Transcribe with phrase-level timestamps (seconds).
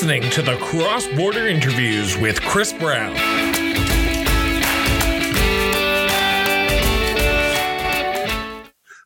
[0.00, 3.14] listening to the Cross Border Interviews with Chris Brown.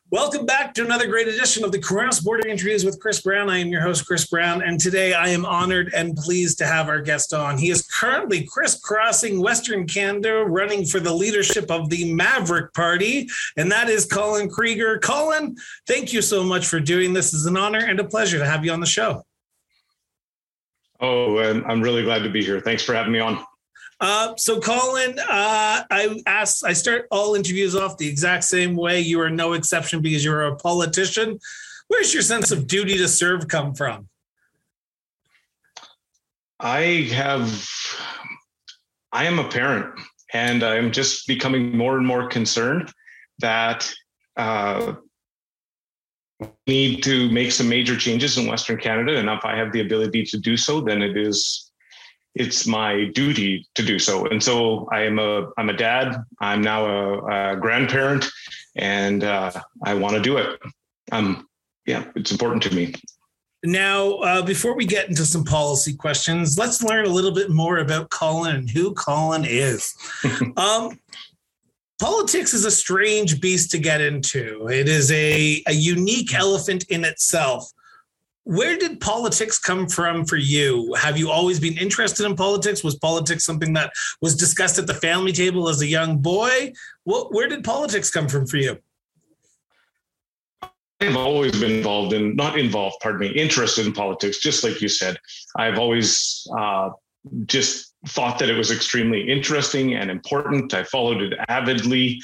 [0.09, 3.49] Welcome back to another great edition of the Cross Border Interviews with Chris Brown.
[3.49, 6.87] I am your host, Chris Brown, and today I am honored and pleased to have
[6.87, 7.57] our guest on.
[7.57, 13.27] He is currently crisscrossing Western Canada, running for the leadership of the Maverick Party,
[13.57, 14.97] and that is Colin Krieger.
[14.99, 15.57] Colin,
[15.87, 17.33] thank you so much for doing this.
[17.33, 19.25] It's an honor and a pleasure to have you on the show.
[21.05, 22.59] Oh, and I'm really glad to be here.
[22.59, 23.37] Thanks for having me on.
[24.01, 29.01] Uh, so, Colin, uh, I ask, I start all interviews off the exact same way.
[29.01, 31.39] You are no exception because you're a politician.
[31.89, 34.09] Where's your sense of duty to serve come from?
[36.59, 37.69] I have,
[39.11, 39.99] I am a parent,
[40.33, 42.91] and I'm just becoming more and more concerned
[43.39, 43.93] that
[44.37, 44.95] uh,
[46.67, 49.17] need to make some major changes in Western Canada.
[49.17, 51.71] And if I have the ability to do so, then it is
[52.35, 54.25] it's my duty to do so.
[54.25, 56.17] And so I am a I'm a dad.
[56.39, 58.25] I'm now a, a grandparent,
[58.75, 59.51] and uh,
[59.83, 60.59] I want to do it.
[61.11, 61.47] Um,
[61.85, 62.93] yeah, it's important to me.
[63.63, 67.79] Now, uh, before we get into some policy questions, let's learn a little bit more
[67.79, 69.95] about Colin and who Colin is.
[70.57, 70.99] um,
[71.99, 74.67] politics is a strange beast to get into.
[74.67, 77.71] It is a, a unique elephant in itself.
[78.43, 80.93] Where did politics come from for you?
[80.93, 82.83] Have you always been interested in politics?
[82.83, 86.73] Was politics something that was discussed at the family table as a young boy?
[87.05, 88.77] What, where did politics come from for you?
[91.01, 94.89] I've always been involved in, not involved, pardon me, interested in politics, just like you
[94.89, 95.17] said.
[95.57, 96.91] I've always uh,
[97.45, 100.73] just thought that it was extremely interesting and important.
[100.73, 102.21] I followed it avidly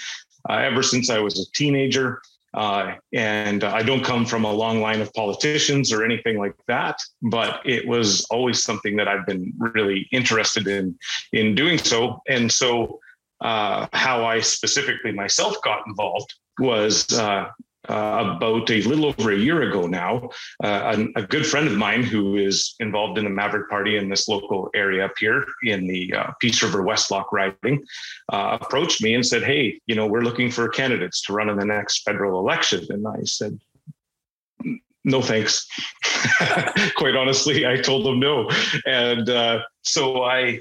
[0.50, 2.22] uh, ever since I was a teenager.
[2.54, 6.98] Uh, and I don't come from a long line of politicians or anything like that,
[7.22, 10.98] but it was always something that I've been really interested in
[11.32, 12.22] in doing so.
[12.28, 13.00] And so,
[13.40, 17.18] uh, how I specifically myself got involved was
[17.90, 20.30] uh, about a little over a year ago now,
[20.64, 24.08] uh, a, a, good friend of mine who is involved in the Maverick Party in
[24.08, 27.84] this local area up here in the uh, Peace River Westlock riding
[28.32, 31.58] uh, approached me and said, Hey, you know, we're looking for candidates to run in
[31.58, 32.86] the next federal election.
[32.90, 33.60] And I said,
[35.04, 35.68] no thanks.
[36.96, 38.50] Quite honestly, I told them no.
[38.86, 40.60] And uh, so I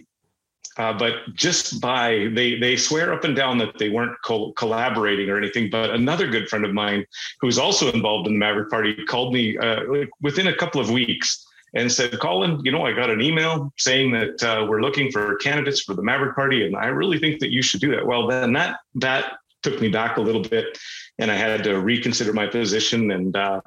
[0.77, 5.29] uh, but just by they they swear up and down that they weren't co- collaborating
[5.29, 5.69] or anything.
[5.71, 7.05] But another good friend of mine
[7.41, 9.81] who's also involved in the Maverick Party called me uh,
[10.21, 11.45] within a couple of weeks
[11.75, 15.37] and said, "Colin, you know, I got an email saying that uh, we're looking for
[15.37, 18.27] candidates for the Maverick Party, and I really think that you should do that." Well,
[18.29, 20.79] then that that took me back a little bit,
[21.19, 23.11] and I had to reconsider my position.
[23.11, 23.61] And uh,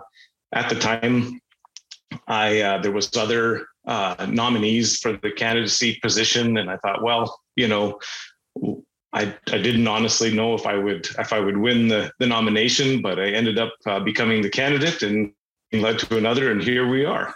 [0.54, 1.42] at the time,
[2.28, 7.40] I uh, there was other uh, nominees for the candidacy position, and I thought, well,
[7.56, 8.00] you know,
[9.12, 13.02] I I didn't honestly know if I would if I would win the the nomination,
[13.02, 15.34] but I ended up uh, becoming the candidate and
[15.72, 17.36] led to another, and here we are.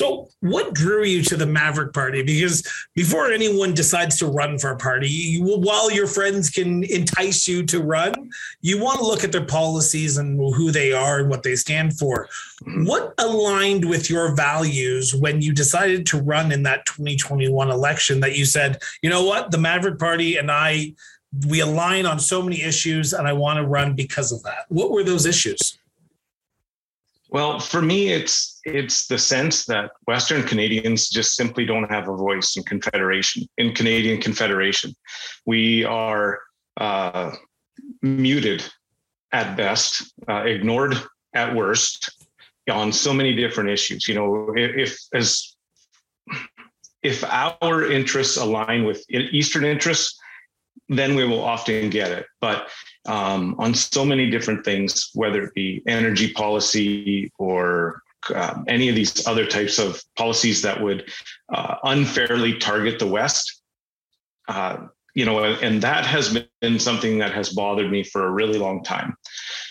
[0.00, 2.22] So, what drew you to the Maverick Party?
[2.22, 7.46] Because before anyone decides to run for a party, you, while your friends can entice
[7.46, 8.30] you to run,
[8.62, 11.98] you want to look at their policies and who they are and what they stand
[11.98, 12.28] for.
[12.62, 12.86] Mm-hmm.
[12.86, 18.38] What aligned with your values when you decided to run in that 2021 election that
[18.38, 20.94] you said, you know what, the Maverick Party and I,
[21.46, 24.64] we align on so many issues and I want to run because of that?
[24.68, 25.78] What were those issues?
[27.32, 32.16] Well, for me, it's it's the sense that Western Canadians just simply don't have a
[32.16, 33.48] voice in Confederation.
[33.56, 34.94] In Canadian Confederation,
[35.46, 36.40] we are
[36.76, 37.30] uh,
[38.02, 38.64] muted
[39.30, 40.96] at best, uh, ignored
[41.32, 42.10] at worst,
[42.68, 44.08] on so many different issues.
[44.08, 45.56] You know, if, if as
[47.02, 50.18] if our interests align with Eastern interests,
[50.88, 52.26] then we will often get it.
[52.40, 52.68] But
[53.06, 58.02] um, on so many different things, whether it be energy policy or
[58.34, 61.10] um, any of these other types of policies that would
[61.52, 63.62] uh, unfairly target the West.
[64.48, 68.58] Uh, you know, and that has been something that has bothered me for a really
[68.58, 69.16] long time.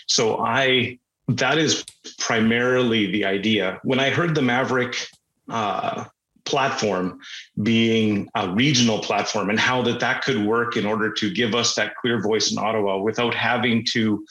[0.06, 0.98] So I,
[1.28, 1.84] that is
[2.18, 3.80] primarily the idea.
[3.82, 4.96] When I heard the Maverick
[5.48, 6.04] uh,
[6.50, 7.18] platform
[7.62, 11.74] being a regional platform and how that that could work in order to give us
[11.76, 14.24] that clear voice in Ottawa without having to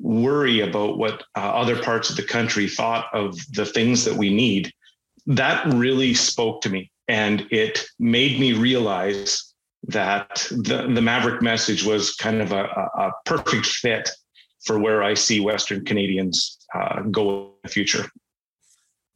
[0.00, 4.34] worry about what uh, other parts of the country thought of the things that we
[4.34, 4.72] need.
[5.26, 9.52] That really spoke to me and it made me realize
[9.88, 14.08] that the, the maverick message was kind of a, a perfect fit
[14.64, 18.04] for where i see western canadians uh, go in the future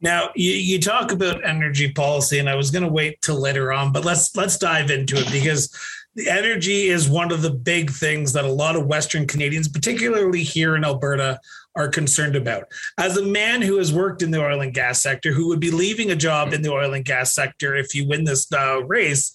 [0.01, 3.71] Now you, you talk about energy policy, and I was going to wait till later
[3.71, 5.73] on, but let's let's dive into it because
[6.15, 10.43] the energy is one of the big things that a lot of Western Canadians, particularly
[10.43, 11.39] here in Alberta,
[11.75, 12.65] are concerned about.
[12.97, 15.71] As a man who has worked in the oil and gas sector, who would be
[15.71, 19.33] leaving a job in the oil and gas sector if you win this uh, race,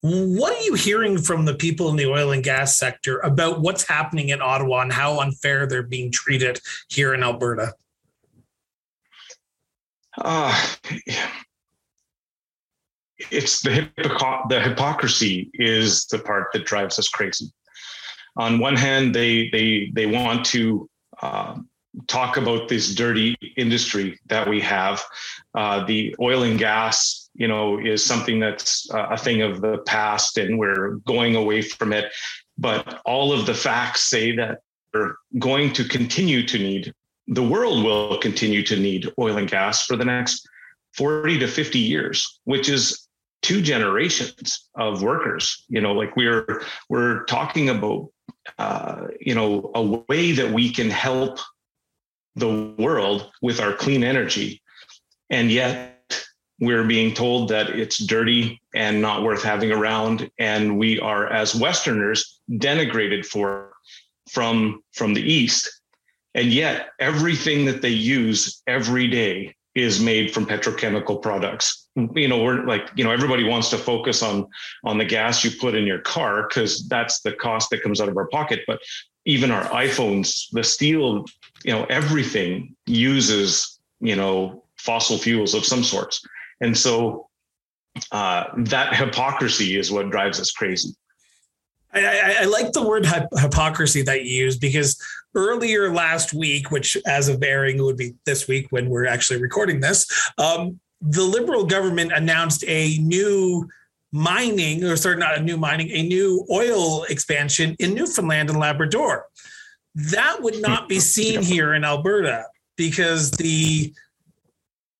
[0.00, 3.88] what are you hearing from the people in the oil and gas sector about what's
[3.88, 7.74] happening in Ottawa and how unfair they're being treated here in Alberta?
[10.20, 10.66] Uh,
[13.30, 17.46] it's the, hypocr- the hypocrisy is the part that drives us crazy.
[18.36, 20.88] On one hand, they they they want to
[21.22, 21.56] uh,
[22.06, 25.02] talk about this dirty industry that we have.
[25.54, 29.78] Uh, the oil and gas, you know, is something that's uh, a thing of the
[29.86, 32.12] past, and we're going away from it.
[32.56, 34.60] But all of the facts say that
[34.94, 36.94] we're going to continue to need.
[37.28, 40.48] The world will continue to need oil and gas for the next
[40.96, 43.08] 40 to 50 years, which is
[43.42, 45.64] two generations of workers.
[45.68, 48.10] You know like we're we're talking about
[48.58, 51.38] uh, you know a way that we can help
[52.34, 54.62] the world with our clean energy.
[55.30, 56.24] And yet
[56.60, 61.54] we're being told that it's dirty and not worth having around and we are as
[61.54, 63.72] westerners denigrated for
[64.30, 65.77] from from the east
[66.34, 71.88] and yet everything that they use every day is made from petrochemical products.
[72.14, 74.46] You know we're like you know everybody wants to focus on
[74.84, 78.08] on the gas you put in your car because that's the cost that comes out
[78.08, 78.60] of our pocket.
[78.66, 78.80] But
[79.24, 81.24] even our iphones the steel
[81.64, 86.24] you know everything uses you know fossil fuels of some sorts.
[86.60, 87.28] And so
[88.12, 90.94] uh, that hypocrisy is what drives us crazy
[91.92, 93.06] I, I, like the word
[93.38, 95.00] hypocrisy that you use because
[95.34, 99.80] earlier last week, which as of airing would be this week when we're actually recording
[99.80, 100.06] this,
[100.36, 103.68] um, the Liberal government announced a new
[104.12, 109.26] mining, or sorry, not a new mining, a new oil expansion in Newfoundland and Labrador.
[109.94, 112.46] That would not be seen here in Alberta
[112.76, 113.92] because the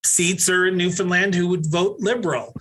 [0.05, 2.55] seats are in Newfoundland who would vote Liberal.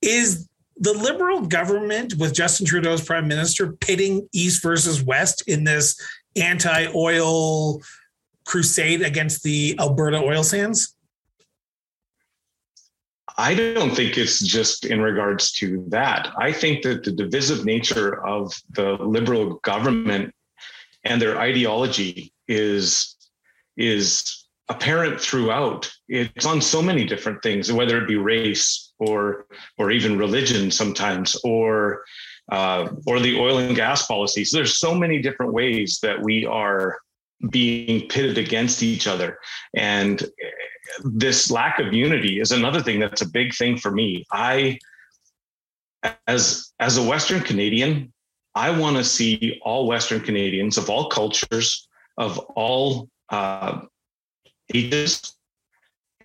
[0.00, 0.48] Is
[0.80, 6.00] the Liberal government with Justin Trudeau as prime minister pitting East versus West in this
[6.36, 7.80] anti oil
[8.44, 10.94] crusade against the Alberta oil sands?
[13.36, 16.32] I don't think it's just in regards to that.
[16.38, 20.34] I think that the divisive nature of the liberal government
[21.04, 23.16] and their ideology is
[23.76, 25.90] is apparent throughout.
[26.08, 29.46] It's on so many different things, whether it be race or
[29.78, 32.04] or even religion sometimes, or
[32.50, 34.50] uh, or the oil and gas policies.
[34.50, 36.98] There's so many different ways that we are
[37.50, 39.38] being pitted against each other,
[39.74, 40.22] and
[41.04, 44.24] this lack of unity is another thing that's a big thing for me.
[44.32, 44.78] I,
[46.26, 48.12] as as a Western Canadian,
[48.54, 53.82] I want to see all Western Canadians of all cultures, of all uh,
[54.74, 55.34] ages,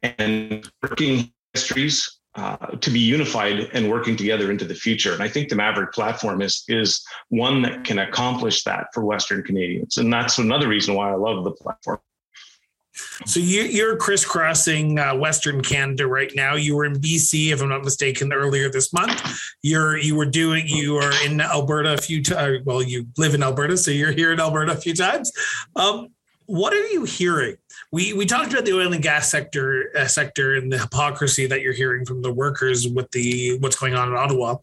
[0.01, 5.13] and working histories uh, to be unified and working together into the future.
[5.13, 9.43] And I think the Maverick platform is is one that can accomplish that for Western
[9.43, 11.99] Canadians, and that's another reason why I love the platform.
[13.25, 16.55] So you, are crisscrossing uh, Western Canada right now.
[16.55, 19.39] You were in BC, if I'm not mistaken, earlier this month.
[19.63, 22.59] You're you were doing you are in Alberta a few times.
[22.59, 25.31] Uh, well, you live in Alberta, so you're here in Alberta a few times.
[25.75, 26.09] Um,
[26.45, 27.57] what are you hearing?
[27.91, 31.61] We we talked about the oil and gas sector uh, sector and the hypocrisy that
[31.61, 34.57] you're hearing from the workers with the what's going on in Ottawa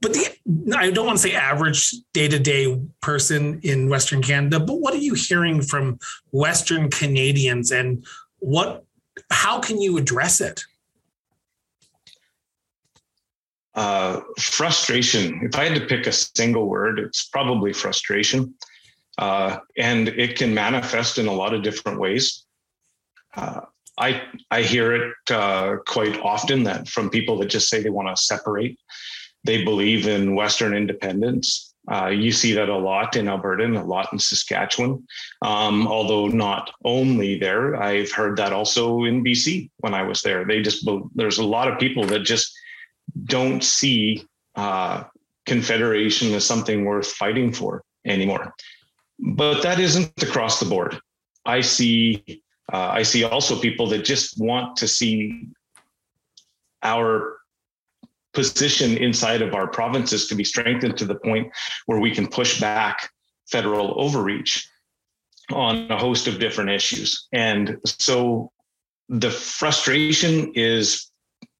[0.00, 4.60] but the I don't want to say average day to day person in Western Canada,
[4.60, 5.98] but what are you hearing from
[6.32, 8.04] Western Canadians and
[8.38, 8.84] what
[9.30, 10.62] how can you address it?
[13.74, 15.40] Uh, frustration.
[15.42, 18.54] If I had to pick a single word, it's probably frustration.
[19.18, 22.44] Uh, and it can manifest in a lot of different ways.
[23.34, 23.60] Uh,
[23.98, 28.14] I I hear it uh, quite often that from people that just say they want
[28.14, 28.78] to separate
[29.46, 31.72] they believe in Western independence.
[31.90, 35.06] Uh, you see that a lot in Alberta and a lot in Saskatchewan,
[35.42, 37.80] um, although not only there.
[37.80, 40.44] I've heard that also in BC when I was there.
[40.44, 42.52] They just there's a lot of people that just
[43.24, 45.04] don't see uh,
[45.46, 48.52] Confederation as something worth fighting for anymore.
[49.18, 50.98] But that isn't across the board.
[51.44, 52.42] I see
[52.72, 55.48] uh, I see also people that just want to see
[56.82, 57.38] our
[58.34, 61.50] position inside of our provinces to be strengthened to the point
[61.86, 63.08] where we can push back
[63.48, 64.68] federal overreach
[65.52, 67.28] on a host of different issues.
[67.32, 68.50] And so
[69.08, 71.10] the frustration is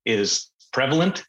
[0.04, 1.25] is prevalent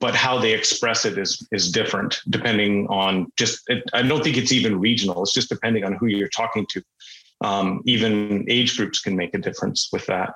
[0.00, 4.36] but how they express it is is different depending on just it, i don't think
[4.36, 5.22] it's even regional.
[5.22, 6.82] It's just depending on who you're talking to.
[7.40, 10.34] Um, even age groups can make a difference with that.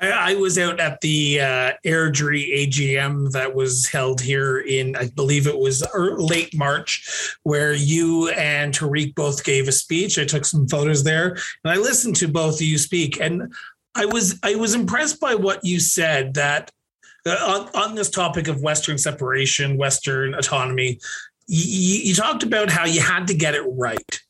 [0.00, 5.48] I, was out at the uh, Airdrie AGM that was held here in, I believe
[5.48, 10.16] it was late March, where you and Tariq both gave a speech.
[10.16, 13.52] I took some photos there, and I listened to both of you speak, and
[13.96, 16.70] I was I was impressed by what you said that
[17.28, 20.98] Uh, on, on this topic of Western separation, Western autonomy,
[21.46, 24.20] you, you talked about how you had to get it right.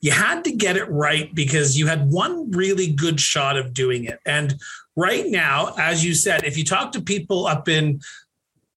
[0.00, 4.04] You had to get it right because you had one really good shot of doing
[4.04, 4.18] it.
[4.26, 4.54] And
[4.96, 8.00] right now, as you said, if you talk to people up in,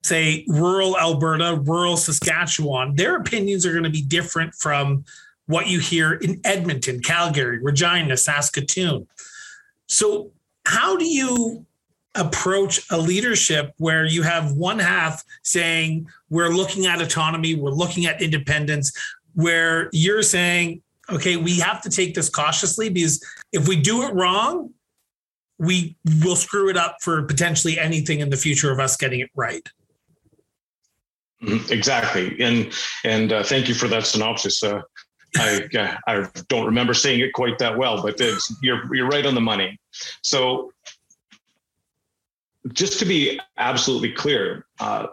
[0.04, 5.06] say, rural Alberta, rural Saskatchewan, their opinions are going to be different from
[5.46, 9.08] what you hear in Edmonton, Calgary, Regina, Saskatoon.
[9.88, 10.32] So,
[10.66, 11.66] how do you
[12.16, 18.06] approach a leadership where you have one half saying we're looking at autonomy, we're looking
[18.06, 18.92] at independence,
[19.34, 24.14] where you're saying, okay, we have to take this cautiously because if we do it
[24.14, 24.72] wrong,
[25.58, 29.30] we will screw it up for potentially anything in the future of us getting it
[29.36, 29.68] right.
[31.44, 31.72] Mm-hmm.
[31.74, 32.72] Exactly, and
[33.04, 34.62] and uh, thank you for that synopsis.
[34.62, 34.82] Uh,
[35.38, 38.20] I I don't remember saying it quite that well, but
[38.62, 39.80] you're you're right on the money.
[40.22, 40.72] So
[42.74, 45.08] just to be absolutely clear, uh,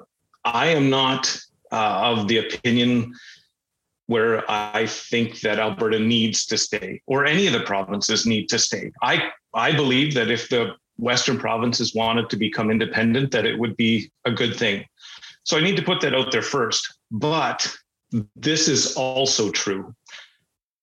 [0.44, 1.40] I am not
[1.70, 3.14] uh, of the opinion
[4.06, 8.58] where I think that Alberta needs to stay or any of the provinces need to
[8.58, 8.90] stay.
[9.02, 13.76] I I believe that if the Western provinces wanted to become independent, that it would
[13.76, 14.84] be a good thing.
[15.44, 16.98] So I need to put that out there first.
[17.10, 17.74] But
[18.34, 19.94] this is also true.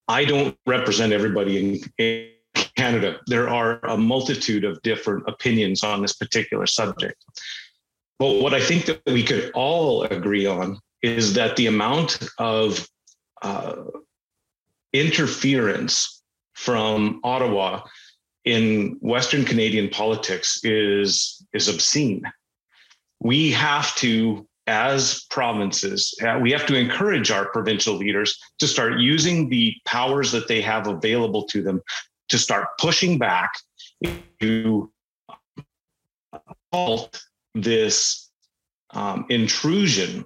[0.07, 2.34] I don't represent everybody in,
[2.75, 3.19] Canada.
[3.27, 7.23] There are a multitude of different opinions on this particular subject.
[8.19, 12.87] But what I think that we could all agree on is that the amount of
[13.41, 13.75] uh,
[14.93, 16.21] interference
[16.53, 17.81] from Ottawa
[18.45, 22.23] in Western Canadian politics is is obscene.
[23.19, 28.99] We have to, as provinces, uh, we have to encourage our provincial leaders to start
[28.99, 31.81] using the powers that they have available to them
[32.29, 33.51] to start pushing back
[34.39, 34.91] to
[36.71, 38.29] halt this
[38.91, 40.25] um, intrusion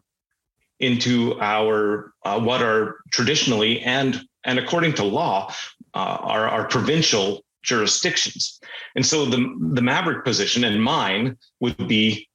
[0.80, 5.54] into our uh, what are traditionally and and according to law
[5.94, 8.60] uh, are our provincial jurisdictions.
[8.96, 9.38] And so the
[9.74, 12.28] the maverick position and mine would be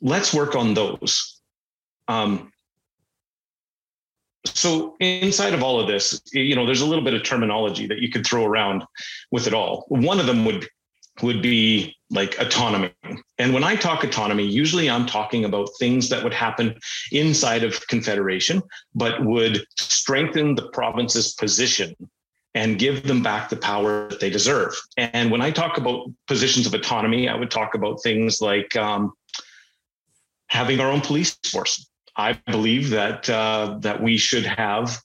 [0.00, 1.40] let's work on those.
[2.08, 2.51] Um,
[4.44, 7.98] so inside of all of this you know there's a little bit of terminology that
[7.98, 8.84] you could throw around
[9.30, 9.84] with it all.
[9.88, 10.68] One of them would
[11.22, 12.90] would be like autonomy.
[13.38, 16.74] And when i talk autonomy usually i'm talking about things that would happen
[17.12, 18.62] inside of confederation
[18.94, 21.94] but would strengthen the province's position
[22.54, 24.74] and give them back the power that they deserve.
[24.96, 29.12] And when i talk about positions of autonomy i would talk about things like um,
[30.48, 35.02] having our own police force I believe that uh, that we should have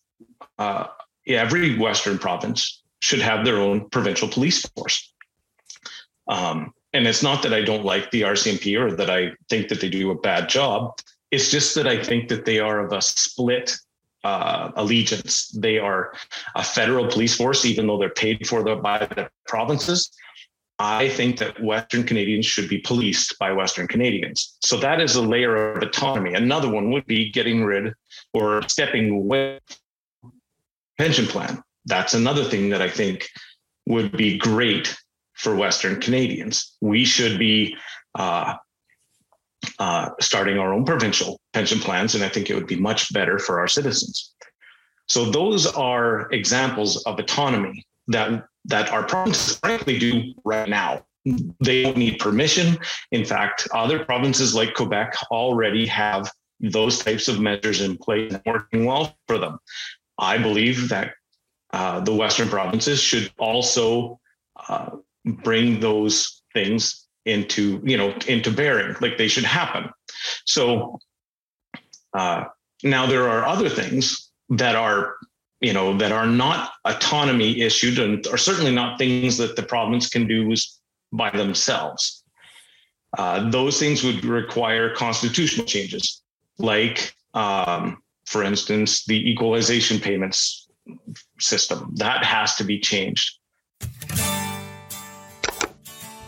[0.57, 0.87] uh,
[1.25, 5.13] every Western province should have their own provincial police force.
[6.27, 9.81] Um, and it's not that I don't like the RCMP or that I think that
[9.81, 10.97] they do a bad job.
[11.31, 13.77] It's just that I think that they are of a split
[14.23, 15.49] uh, allegiance.
[15.49, 16.13] They are
[16.55, 20.11] a federal police force, even though they're paid for the, by the provinces.
[20.79, 24.57] I think that Western Canadians should be policed by Western Canadians.
[24.63, 26.33] So that is a layer of autonomy.
[26.33, 27.93] Another one would be getting rid
[28.33, 29.59] or stepping away
[30.97, 31.63] pension plan.
[31.85, 33.27] That's another thing that I think
[33.87, 34.95] would be great
[35.33, 36.75] for Western Canadians.
[36.81, 37.75] We should be
[38.15, 38.55] uh,
[39.79, 43.39] uh, starting our own provincial pension plans, and I think it would be much better
[43.39, 44.33] for our citizens.
[45.07, 51.05] So those are examples of autonomy that that our provinces frankly do right now.
[51.59, 52.77] They don't need permission.
[53.11, 58.41] In fact, other provinces like Quebec already have those types of measures in place and
[58.45, 59.59] working well for them.
[60.17, 61.13] I believe that
[61.73, 64.19] uh, the Western provinces should also
[64.67, 64.91] uh,
[65.25, 69.89] bring those things into you know into bearing, like they should happen.
[70.45, 70.99] So
[72.13, 72.45] uh,
[72.83, 75.15] now there are other things that are
[75.61, 80.09] you know that are not autonomy issued and are certainly not things that the province
[80.09, 80.53] can do
[81.11, 82.23] by themselves.
[83.17, 86.21] Uh, those things would require constitutional changes
[86.59, 90.67] like um, for instance the equalization payments
[91.39, 91.91] system.
[91.95, 93.39] That has to be changed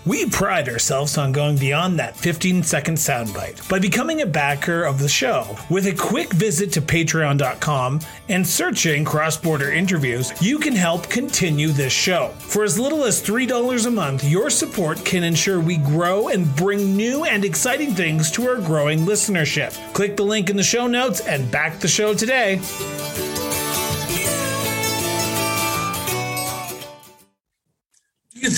[0.06, 5.00] We pride ourselves on going beyond that 15 second soundbite by becoming a backer of
[5.00, 5.58] the show.
[5.70, 11.70] With a quick visit to patreon.com and searching cross border interviews, you can help continue
[11.70, 12.29] this show.
[12.39, 16.96] For as little as $3 a month, your support can ensure we grow and bring
[16.96, 19.77] new and exciting things to our growing listenership.
[19.94, 22.60] Click the link in the show notes and back the show today.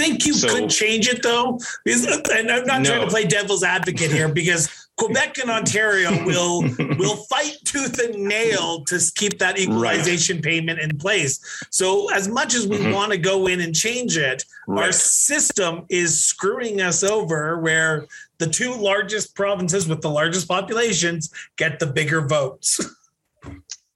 [0.02, 1.60] Think you so, could change it though?
[1.86, 2.90] and I'm not no.
[2.90, 6.62] trying to play devil's advocate here because Quebec and Ontario will
[6.98, 10.44] will fight tooth and nail to keep that equalization right.
[10.44, 11.40] payment in place.
[11.72, 12.92] So as much as we mm-hmm.
[12.92, 14.86] want to go in and change it, right.
[14.86, 18.06] our system is screwing us over where
[18.38, 22.80] the two largest provinces with the largest populations get the bigger votes.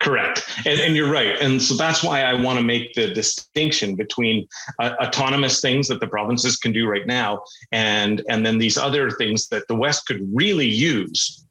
[0.05, 0.47] Correct.
[0.67, 1.35] And, and, you're right.
[1.41, 4.47] And so that's why I want to make the distinction between
[4.79, 9.09] uh, autonomous things that the provinces can do right now and, and then these other
[9.09, 11.43] things that the West could really use,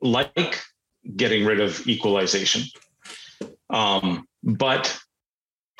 [0.00, 0.58] like
[1.16, 2.62] getting rid of equalization.
[3.68, 4.98] Um, but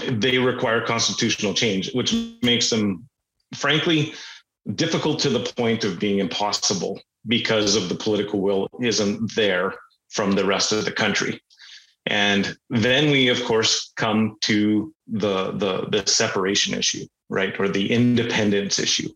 [0.07, 3.09] they require constitutional change, which makes them,
[3.55, 4.13] frankly,
[4.75, 9.73] difficult to the point of being impossible because of the political will isn't there
[10.11, 11.41] from the rest of the country.
[12.09, 17.93] And then we, of course, come to the, the, the separation issue, right, or the
[17.93, 19.11] independence issue,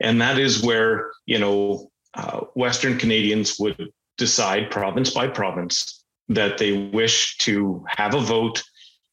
[0.00, 6.58] and that is where you know uh, Western Canadians would decide province by province that
[6.58, 8.62] they wish to have a vote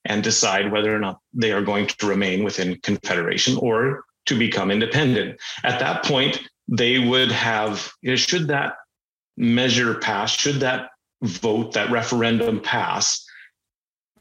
[0.06, 4.72] and decide whether or not they are going to remain within confederation or to become
[4.72, 5.40] independent.
[5.64, 8.76] At that point, they would have, you know, should that
[9.38, 10.90] measure pass, should that
[11.24, 13.26] vote, that referendum pass,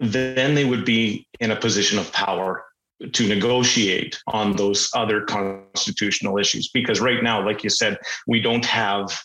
[0.00, 2.64] then they would be in a position of power
[3.12, 6.68] to negotiate on those other constitutional issues.
[6.68, 9.18] Because right now, like you said, we don't have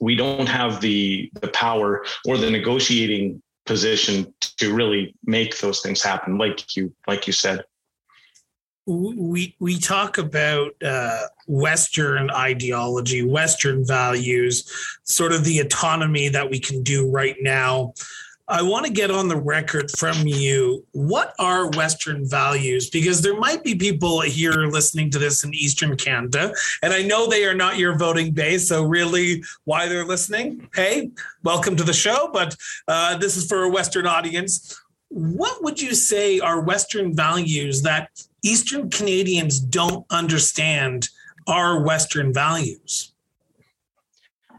[0.00, 6.02] we don't have the the power or the negotiating position to really make those things
[6.02, 7.64] happen, like you like you said
[8.86, 14.70] we we talk about uh, Western ideology, Western values,
[15.02, 17.92] sort of the autonomy that we can do right now.
[18.48, 20.86] I want to get on the record from you.
[20.92, 22.88] What are Western values?
[22.88, 27.26] Because there might be people here listening to this in Eastern Canada, and I know
[27.26, 28.68] they are not your voting base.
[28.68, 30.68] So, really, why they're listening?
[30.72, 31.10] Hey,
[31.42, 32.30] welcome to the show.
[32.32, 34.80] But uh, this is for a Western audience.
[35.08, 38.10] What would you say are Western values that
[38.46, 41.08] Eastern Canadians don't understand
[41.48, 43.12] our Western values.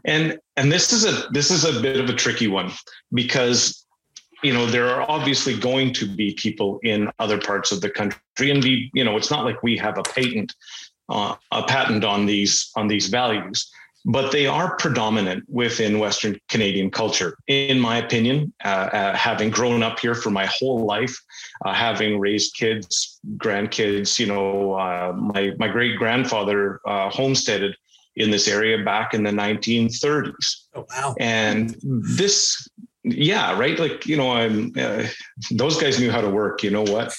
[0.04, 2.70] And and this is a this is a bit of a tricky one
[3.12, 3.86] because
[4.42, 8.50] you know there are obviously going to be people in other parts of the country
[8.50, 10.54] and we you know it's not like we have a patent
[11.08, 13.70] uh, a patent on these on these values
[14.04, 18.52] but they are predominant within Western Canadian culture, in my opinion.
[18.64, 21.16] Uh, uh, having grown up here for my whole life,
[21.64, 27.76] uh, having raised kids, grandkids, you know, uh, my my great grandfather uh, homesteaded
[28.16, 30.32] in this area back in the 1930s.
[30.74, 31.14] Oh wow!
[31.18, 32.68] And this
[33.04, 35.04] yeah right like you know i'm uh,
[35.52, 37.14] those guys knew how to work you know what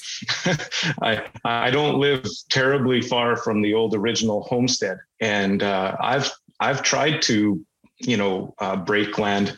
[1.02, 6.82] i i don't live terribly far from the old original homestead and uh, i've I've
[6.82, 7.66] tried to,
[8.00, 9.58] you know, uh, break land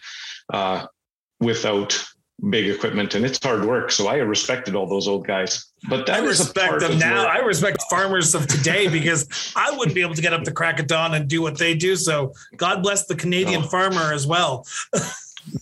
[0.53, 0.85] uh,
[1.39, 1.99] without
[2.49, 3.91] big equipment, and it's hard work.
[3.91, 5.65] So I respected all those old guys.
[5.89, 7.25] But I respect them now.
[7.25, 10.79] I respect farmers of today because I wouldn't be able to get up the crack
[10.79, 11.95] of dawn and do what they do.
[11.95, 13.67] So God bless the Canadian no.
[13.67, 14.65] farmer as well.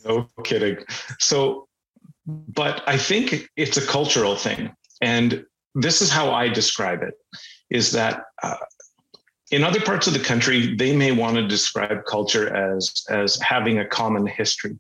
[0.05, 0.77] no kidding.
[1.19, 1.67] So,
[2.25, 4.71] but I think it's a cultural thing,
[5.01, 7.13] and this is how I describe it:
[7.69, 8.55] is that uh,
[9.51, 13.79] in other parts of the country, they may want to describe culture as as having
[13.79, 14.77] a common history.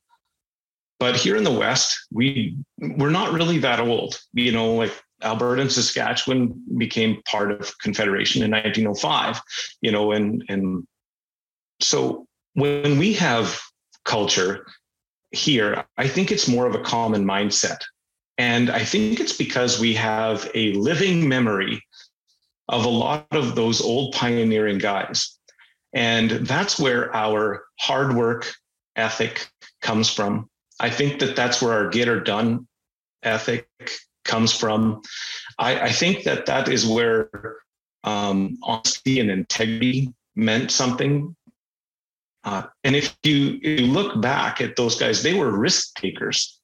[0.99, 4.19] But here in the West, we we're not really that old.
[4.33, 9.41] You know, like Alberta and Saskatchewan became part of Confederation in 1905.
[9.81, 10.85] You know, and and
[11.81, 13.59] so when we have
[14.05, 14.65] culture
[15.31, 17.79] here, I think it's more of a common mindset.
[18.37, 21.81] And I think it's because we have a living memory
[22.69, 25.37] of a lot of those old pioneering guys.
[25.93, 28.53] And that's where our hard work
[28.95, 29.49] ethic
[29.81, 30.49] comes from.
[30.79, 32.67] I think that that's where our get or done
[33.23, 33.67] ethic
[34.23, 35.01] comes from.
[35.57, 37.29] I, I think that that is where
[38.03, 41.35] um, honesty and integrity meant something.
[42.43, 46.59] Uh, and if you, if you look back at those guys, they were risk takers.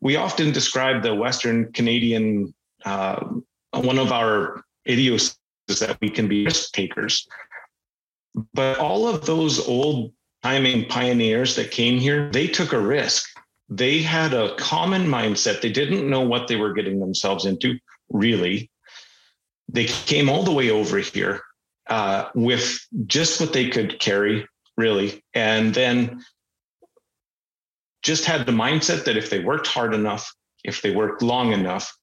[0.00, 3.24] We often describe the Western Canadian, uh,
[3.72, 7.26] one of our idiosyncrasies that we can be risk takers.
[8.54, 10.12] But all of those old
[10.42, 13.28] timing pioneers that came here, they took a risk.
[13.68, 15.60] They had a common mindset.
[15.60, 18.70] They didn't know what they were getting themselves into, really.
[19.68, 21.42] They came all the way over here
[21.88, 25.22] uh, with just what they could carry, really.
[25.34, 26.24] And then
[28.02, 30.32] just had the mindset that if they worked hard enough,
[30.64, 31.94] if they worked long enough,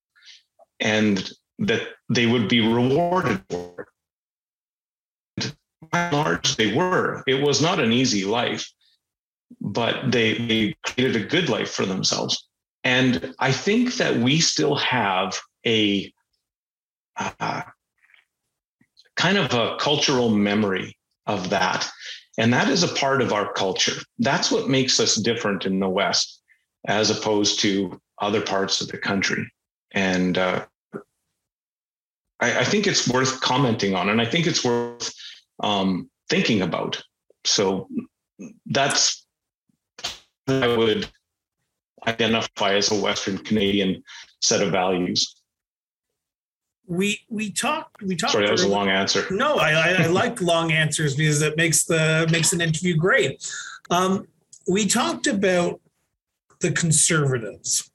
[0.79, 1.29] and
[1.59, 3.87] that they would be rewarded for
[5.37, 5.55] it.
[5.91, 7.23] By and large, they were.
[7.27, 8.69] It was not an easy life,
[9.61, 12.47] but they, they created a good life for themselves.
[12.83, 16.11] And I think that we still have a
[17.17, 17.63] uh,
[19.15, 21.89] kind of a cultural memory of that.
[22.37, 23.99] And that is a part of our culture.
[24.19, 26.41] That's what makes us different in the West
[26.87, 29.51] as opposed to other parts of the country.
[29.91, 30.65] And uh,
[32.39, 35.13] I, I, think it's worth commenting on, and I think it's worth
[35.61, 37.01] um, thinking about.
[37.45, 37.87] So
[38.65, 39.25] that's
[40.47, 41.07] I would
[42.07, 44.03] identify as a Western Canadian
[44.41, 45.35] set of values.
[46.85, 49.25] We we talked we talked sorry that was a long answer.
[49.29, 53.45] No i i, like long answers because it makes the makes an interview great.
[53.89, 54.25] Um,
[54.69, 55.81] we talked about
[56.61, 57.91] the conservatives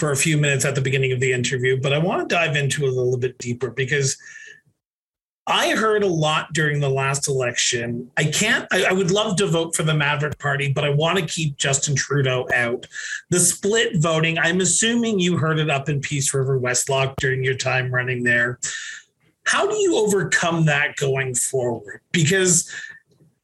[0.00, 2.56] for a few minutes at the beginning of the interview but i want to dive
[2.56, 4.16] into it a little bit deeper because
[5.46, 8.08] I heard a lot during the last election.
[8.16, 11.18] I can't, I, I, would love to vote for the Maverick Party, but I want
[11.18, 12.86] to keep Justin Trudeau out.
[13.30, 17.56] The split voting, I'm assuming you heard it up in Peace River, Westlock during your
[17.56, 18.60] time running there.
[19.44, 22.00] How do you overcome that going forward?
[22.12, 22.70] Because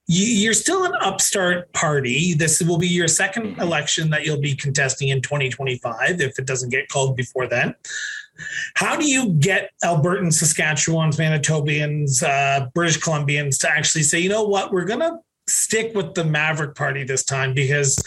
[0.07, 2.35] you're still an upstart party.
[2.35, 3.61] This will be your second mm-hmm.
[3.61, 7.75] election that you'll be contesting in 2025 if it doesn't get called before then.
[8.75, 14.45] How do you get Albertans, Saskatchewans, Manitobians, uh, British Columbians to actually say, you know
[14.45, 18.03] what, we're going to stick with the Maverick Party this time because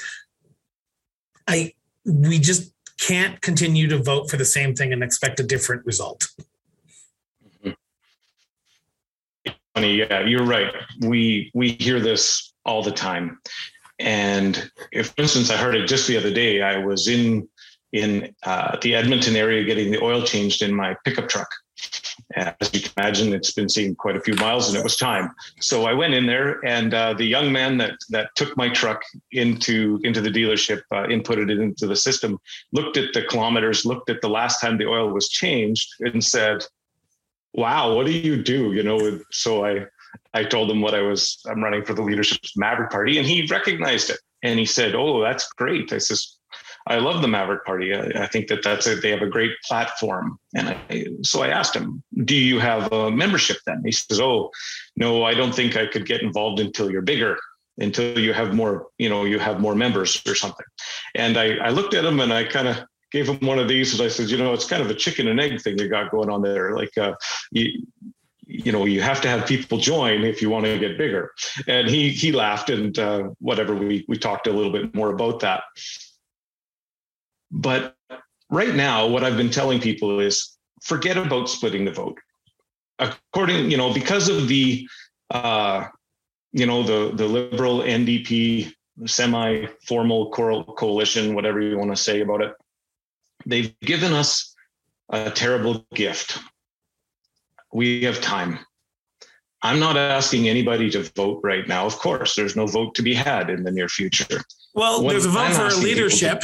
[1.48, 1.74] I
[2.06, 6.28] we just can't continue to vote for the same thing and expect a different result.
[9.76, 10.74] Funny, yeah, you're right.
[11.02, 13.40] We we hear this all the time,
[14.00, 16.62] and if, for instance, I heard it just the other day.
[16.62, 17.48] I was in
[17.94, 21.50] in uh, the Edmonton area getting the oil changed in my pickup truck.
[22.36, 25.32] As you can imagine, it's been seeing quite a few miles, and it was time.
[25.62, 29.02] So I went in there, and uh, the young man that that took my truck
[29.32, 32.38] into into the dealership, uh, inputted it into the system,
[32.74, 36.64] looked at the kilometers, looked at the last time the oil was changed, and said,
[37.54, 39.20] "Wow, what do you do?" You know.
[39.32, 39.86] So I
[40.34, 41.42] I told him what I was.
[41.50, 45.22] I'm running for the leadership Maverick Party, and he recognized it, and he said, "Oh,
[45.22, 46.36] that's great." I says,
[46.88, 47.94] I love the Maverick Party.
[47.94, 50.40] I, I think that that's a, they have a great platform.
[50.56, 54.50] And I, so I asked him, "Do you have a membership?" Then he says, "Oh,
[54.96, 57.38] no, I don't think I could get involved until you're bigger."
[57.82, 60.66] until you have more you know you have more members or something
[61.16, 62.78] and i, I looked at him and i kind of
[63.12, 65.28] gave him one of these and i said you know it's kind of a chicken
[65.28, 66.76] and egg thing you got going on there.
[66.76, 67.14] Like uh,
[67.52, 67.86] you,
[68.46, 71.32] you know you have to have people join if you want to get bigger.
[71.68, 75.40] And he he laughed and uh, whatever we we talked a little bit more about
[75.42, 75.64] that.
[77.52, 77.96] But
[78.50, 82.18] right now, what I've been telling people is forget about splitting the vote.
[83.00, 84.88] According, you know, because of the,
[85.32, 85.86] uh,
[86.52, 88.74] you know, the the liberal NDP
[89.06, 92.54] semi-formal coalition, whatever you want to say about it,
[93.50, 94.56] they've given us
[95.10, 96.40] a terrible gift.
[97.74, 98.60] We have time.
[99.62, 101.86] I'm not asking anybody to vote right now.
[101.86, 104.42] Of course, there's no vote to be had in the near future.
[104.74, 106.44] Well, what there's a vote I'm for leadership.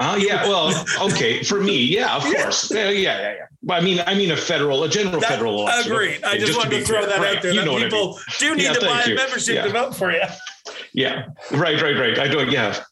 [0.00, 3.34] Oh yeah, well, okay, for me, yeah, of course, yeah, yeah, yeah.
[3.34, 3.74] yeah.
[3.74, 5.92] I mean, I mean, a federal, a general that, federal election.
[5.92, 6.24] Agreed.
[6.24, 7.36] I just, just wanted to, to throw that right.
[7.36, 7.52] out there.
[7.52, 8.16] You that know people I mean.
[8.40, 9.64] do need yeah, to buy a membership yeah.
[9.64, 10.22] to vote for you.
[10.92, 12.18] Yeah, right, right, right.
[12.18, 12.50] I don't.
[12.50, 12.82] Yeah,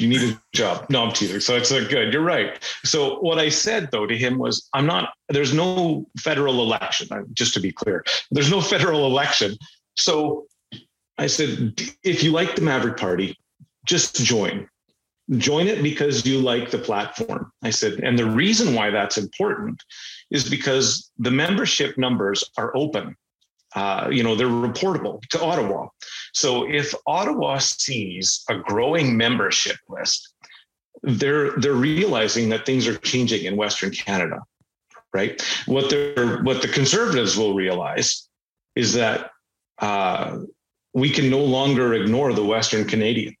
[0.00, 0.86] you need a job.
[0.88, 1.40] No, I'm teasing.
[1.40, 2.12] So it's a good.
[2.12, 2.62] You're right.
[2.84, 5.12] So what I said though to him was, I'm not.
[5.28, 7.08] There's no federal election.
[7.32, 9.56] Just to be clear, there's no federal election.
[9.96, 10.46] So
[11.18, 13.36] I said, if you like the Maverick Party,
[13.84, 14.68] just join
[15.36, 17.52] join it because you like the platform.
[17.62, 19.82] I said, and the reason why that's important
[20.30, 23.14] is because the membership numbers are open.
[23.74, 25.88] Uh, you know, they're reportable to Ottawa.
[26.32, 30.34] So if Ottawa sees a growing membership list,
[31.02, 34.40] they're they're realizing that things are changing in Western Canada,
[35.12, 35.40] right?
[35.66, 38.28] What they're what the conservatives will realize
[38.74, 39.30] is that
[39.78, 40.38] uh,
[40.92, 43.36] we can no longer ignore the Western Canadian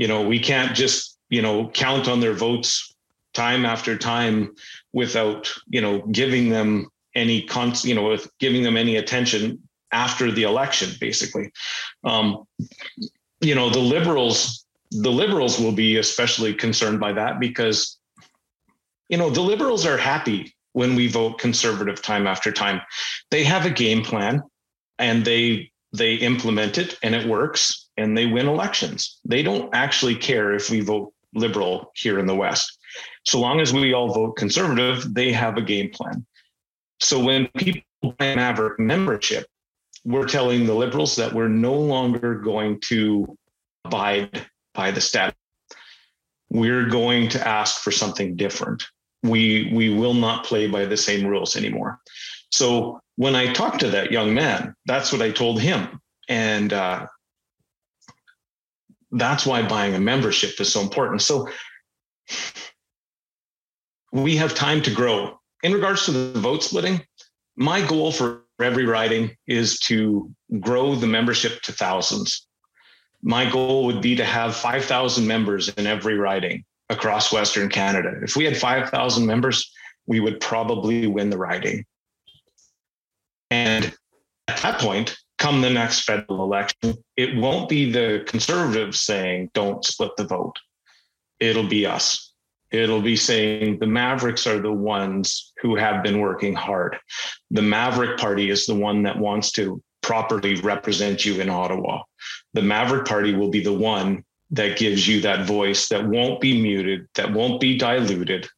[0.00, 2.96] you know, we can't just, you know, count on their votes
[3.34, 4.54] time after time
[4.94, 10.30] without, you know, giving them any con, you know, with giving them any attention after
[10.30, 11.50] the election, basically.
[12.04, 12.44] Um,
[13.40, 17.98] you know, the liberals, the liberals will be especially concerned by that because,
[19.08, 22.80] you know, the liberals are happy when we vote conservative time after time.
[23.30, 24.42] They have a game plan
[24.98, 29.18] and they they implement it and it works and they win elections.
[29.24, 32.78] They don't actually care if we vote liberal here in the West.
[33.24, 36.24] So long as we all vote conservative, they have a game plan.
[37.00, 39.46] So when people buy an Maverick membership,
[40.04, 43.36] we're telling the liberals that we're no longer going to
[43.84, 45.36] abide by the status.
[46.50, 48.84] We're going to ask for something different.
[49.22, 52.00] We we will not play by the same rules anymore.
[52.50, 57.06] So when I talked to that young man, that's what I told him, and uh,
[59.12, 61.22] that's why buying a membership is so important.
[61.22, 61.48] So
[64.12, 65.38] we have time to grow.
[65.62, 67.02] In regards to the vote splitting,
[67.56, 72.46] my goal for every riding is to grow the membership to thousands.
[73.22, 78.12] My goal would be to have 5,000 members in every riding across Western Canada.
[78.22, 79.70] If we had 5,000 members,
[80.06, 81.84] we would probably win the riding.
[83.50, 83.92] And
[84.48, 89.84] at that point, come the next federal election, it won't be the conservatives saying, don't
[89.84, 90.56] split the vote.
[91.38, 92.29] It'll be us
[92.70, 96.96] it'll be saying the Mavericks are the ones who have been working hard.
[97.50, 102.02] The Maverick Party is the one that wants to properly represent you in Ottawa.
[102.54, 106.60] The Maverick Party will be the one that gives you that voice that won't be
[106.60, 108.48] muted, that won't be diluted.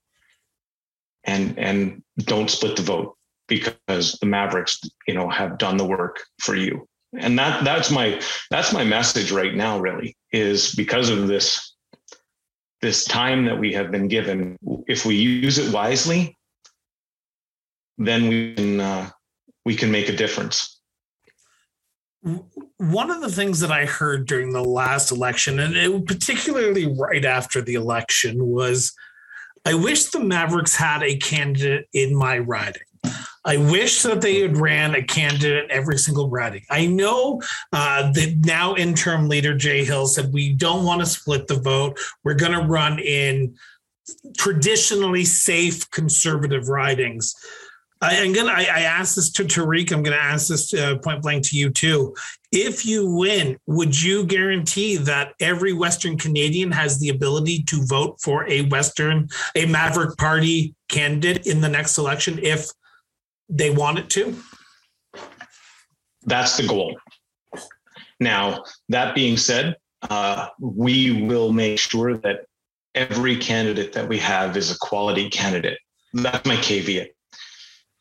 [1.24, 6.20] And and don't split the vote because the Mavericks, you know, have done the work
[6.40, 6.88] for you.
[7.16, 8.20] And that that's my
[8.50, 11.71] that's my message right now really is because of this
[12.82, 16.36] this time that we have been given, if we use it wisely,
[17.96, 19.10] then we can uh,
[19.64, 20.80] we can make a difference.
[22.76, 27.24] One of the things that I heard during the last election, and it, particularly right
[27.24, 28.92] after the election, was
[29.64, 32.82] I wish the Mavericks had a candidate in my riding.
[33.44, 36.62] I wish that they had ran a candidate every single riding.
[36.70, 41.48] I know uh, the now interim leader Jay Hill said we don't want to split
[41.48, 41.98] the vote.
[42.22, 43.56] We're going to run in
[44.36, 47.34] traditionally safe conservative ridings.
[48.00, 48.50] I, am gonna.
[48.50, 49.92] I, I asked this to Tariq.
[49.92, 52.12] I'm gonna ask this uh, point blank to you too.
[52.50, 58.20] If you win, would you guarantee that every Western Canadian has the ability to vote
[58.20, 62.68] for a Western, a Maverick Party candidate in the next election if
[63.52, 64.36] they want it to?
[66.22, 66.98] That's the goal.
[68.18, 69.76] Now, that being said,
[70.08, 72.46] uh, we will make sure that
[72.94, 75.78] every candidate that we have is a quality candidate.
[76.14, 77.10] That's my caveat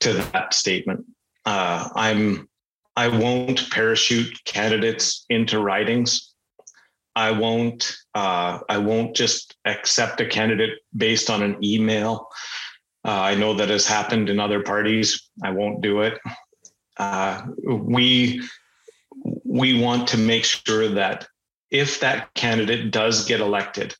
[0.01, 1.05] to that statement.
[1.45, 2.47] Uh, I'm
[2.95, 6.33] I won't parachute candidates into ridings.
[7.15, 12.27] I won't uh, I won't just accept a candidate based on an email.
[13.03, 15.29] Uh, I know that has happened in other parties.
[15.43, 16.19] I won't do it.
[16.97, 18.41] Uh, we
[19.43, 21.27] we want to make sure that
[21.71, 23.95] if that candidate does get elected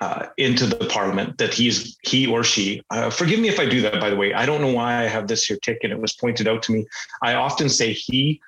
[0.00, 2.82] uh, into the parliament, that he's he or she.
[2.90, 4.00] Uh, forgive me if I do that.
[4.00, 5.90] By the way, I don't know why I have this here ticket.
[5.90, 6.86] It was pointed out to me.
[7.22, 8.40] I often say he,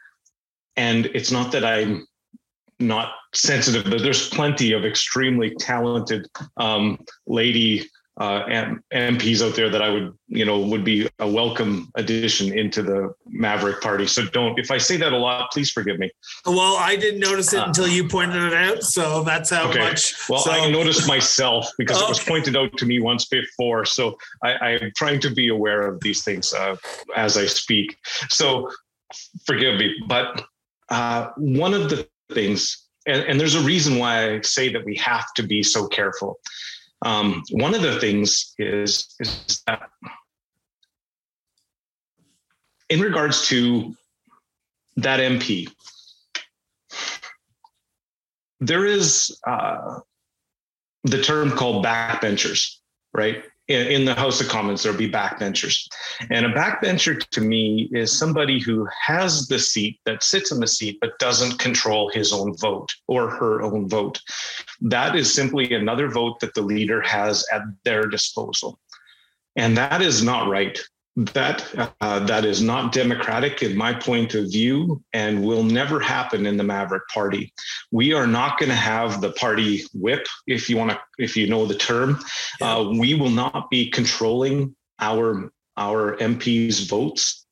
[0.77, 2.07] and it's not that I'm
[2.79, 8.45] not sensitive, but there's plenty of extremely talented um, lady uh,
[8.93, 13.15] MPs out there that I would, you know, would be a welcome addition into the
[13.27, 14.07] Maverick party.
[14.07, 16.11] So don't, if I say that a lot, please forgive me.
[16.45, 18.83] Well, I didn't notice it uh, until you pointed it out.
[18.83, 19.79] So that's how okay.
[19.79, 20.29] much.
[20.29, 20.51] Well, so.
[20.51, 22.07] I noticed myself because okay.
[22.07, 23.87] it was pointed out to me once before.
[23.87, 26.77] So I, am trying to be aware of these things uh,
[27.17, 27.97] as I speak.
[28.29, 28.71] So
[29.47, 29.97] forgive me.
[30.07, 30.45] But
[30.91, 34.97] uh, one of the things, and, and there's a reason why I say that we
[34.97, 36.39] have to be so careful
[37.05, 39.89] um, one of the things is, is that
[42.89, 43.95] in regards to
[44.97, 45.69] that MP,
[48.61, 49.99] there is uh,
[51.05, 52.77] the term called backbenchers,
[53.13, 53.45] right?
[53.69, 55.87] In, the House of Commons, there'll be backbenchers.
[56.31, 60.67] And a backbencher to me is somebody who has the seat, that sits in the
[60.67, 64.21] seat, but doesn't control his own vote or her own vote.
[64.81, 68.79] That is simply another vote that the leader has at their disposal.
[69.57, 70.79] And that is not right
[71.17, 76.47] that uh, that is not democratic in my point of view and will never happen
[76.47, 77.53] in the maverick party
[77.91, 81.47] we are not going to have the party whip if you want to if you
[81.47, 82.19] know the term
[82.63, 87.47] uh, we will not be controlling our our MPs' votes.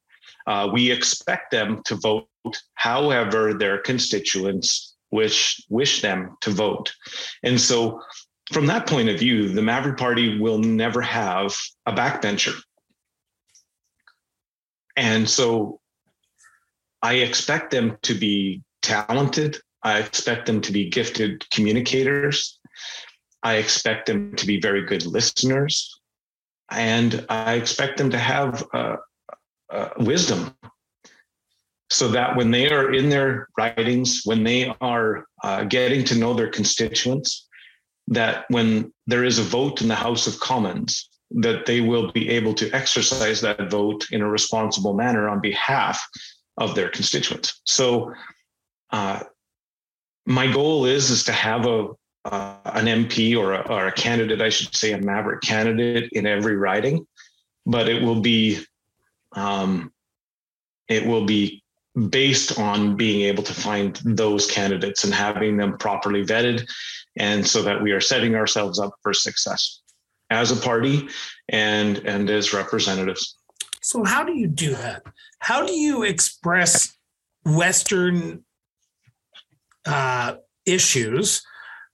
[0.46, 2.26] Uh, we expect them to vote
[2.74, 6.92] however their constituents wish wish them to vote.
[7.42, 8.00] And so
[8.52, 11.54] from that point of view, the Maverick Party will never have
[11.86, 12.54] a backbencher.
[14.96, 15.81] And so
[17.03, 19.59] I expect them to be talented.
[19.83, 22.59] I expect them to be gifted communicators.
[23.42, 26.00] I expect them to be very good listeners.
[26.70, 28.96] And I expect them to have uh,
[29.70, 30.55] uh, wisdom
[31.90, 36.35] so that when they are in their ridings, when they are uh, getting to know
[36.35, 37.48] their constituents,
[38.07, 42.28] that when there is a vote in the House of Commons, that they will be
[42.28, 46.04] able to exercise that vote in a responsible manner on behalf
[46.56, 47.60] of their constituents.
[47.64, 48.12] So,
[48.90, 49.20] uh,
[50.26, 51.88] my goal is is to have a
[52.24, 56.26] uh, an MP or a, or a candidate, I should say, a maverick candidate in
[56.26, 57.06] every riding,
[57.64, 58.60] but it will be
[59.32, 59.92] um,
[60.88, 61.62] it will be
[62.08, 66.68] based on being able to find those candidates and having them properly vetted
[67.16, 69.79] and so that we are setting ourselves up for success
[70.30, 71.08] as a party
[71.48, 73.36] and and as representatives.
[73.82, 75.02] So how do you do that?
[75.38, 76.96] How do you express
[77.44, 78.44] western
[79.86, 80.34] uh,
[80.66, 81.42] issues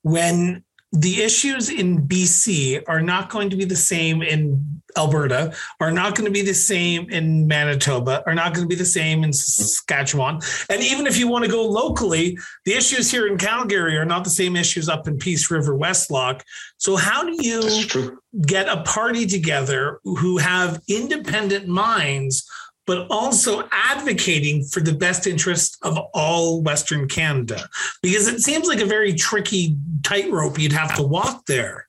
[0.02, 5.90] when the issues in BC are not going to be the same in Alberta, are
[5.90, 9.24] not going to be the same in Manitoba, are not going to be the same
[9.24, 10.40] in Saskatchewan.
[10.70, 14.24] And even if you want to go locally, the issues here in Calgary are not
[14.24, 16.42] the same issues up in Peace River, Westlock.
[16.78, 22.48] So, how do you get a party together who have independent minds
[22.86, 27.68] but also advocating for the best interest of all Western Canada?
[28.02, 31.88] Because it seems like a very tricky tightrope you'd have to walk there.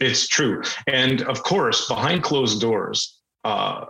[0.00, 0.62] It's true.
[0.86, 3.86] And of course, behind closed doors, uh,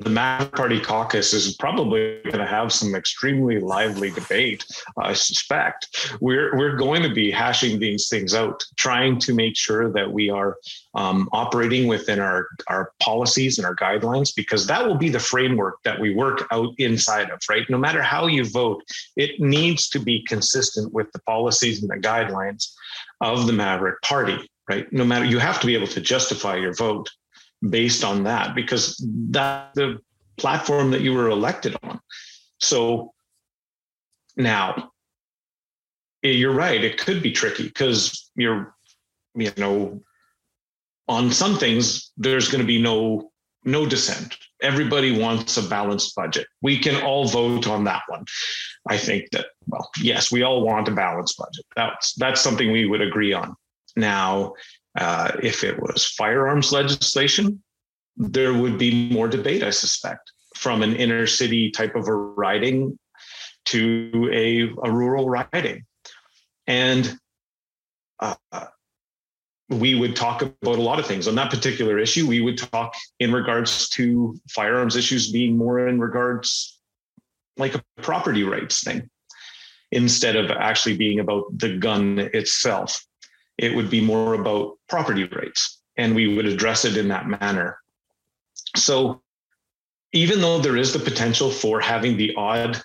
[0.00, 4.64] the Maverick Party caucus is probably going to have some extremely lively debate.
[4.96, 9.92] I suspect we're we're going to be hashing these things out, trying to make sure
[9.92, 10.56] that we are
[10.94, 15.82] um, operating within our our policies and our guidelines, because that will be the framework
[15.84, 17.40] that we work out inside of.
[17.48, 18.82] Right, no matter how you vote,
[19.16, 22.72] it needs to be consistent with the policies and the guidelines
[23.20, 24.38] of the Maverick Party.
[24.68, 27.08] Right, no matter you have to be able to justify your vote
[27.68, 29.98] based on that because that's the
[30.36, 32.00] platform that you were elected on.
[32.58, 33.12] So
[34.36, 34.90] now
[36.22, 38.74] you're right, it could be tricky because you're,
[39.34, 40.00] you know,
[41.08, 43.32] on some things, there's going to be no
[43.64, 44.36] no dissent.
[44.62, 46.46] Everybody wants a balanced budget.
[46.62, 48.24] We can all vote on that one.
[48.88, 51.64] I think that well, yes, we all want a balanced budget.
[51.76, 53.54] That's that's something we would agree on.
[53.96, 54.54] Now,
[54.98, 57.62] uh, if it was firearms legislation,
[58.16, 62.98] there would be more debate, I suspect, from an inner city type of a riding
[63.66, 65.84] to a, a rural riding.
[66.66, 67.16] And
[68.18, 68.34] uh,
[69.68, 72.26] we would talk about a lot of things on that particular issue.
[72.26, 76.80] We would talk in regards to firearms issues being more in regards
[77.56, 79.08] like a property rights thing
[79.92, 83.06] instead of actually being about the gun itself
[83.58, 87.78] it would be more about property rights and we would address it in that manner.
[88.76, 89.22] So
[90.12, 92.80] even though there is the potential for having the odd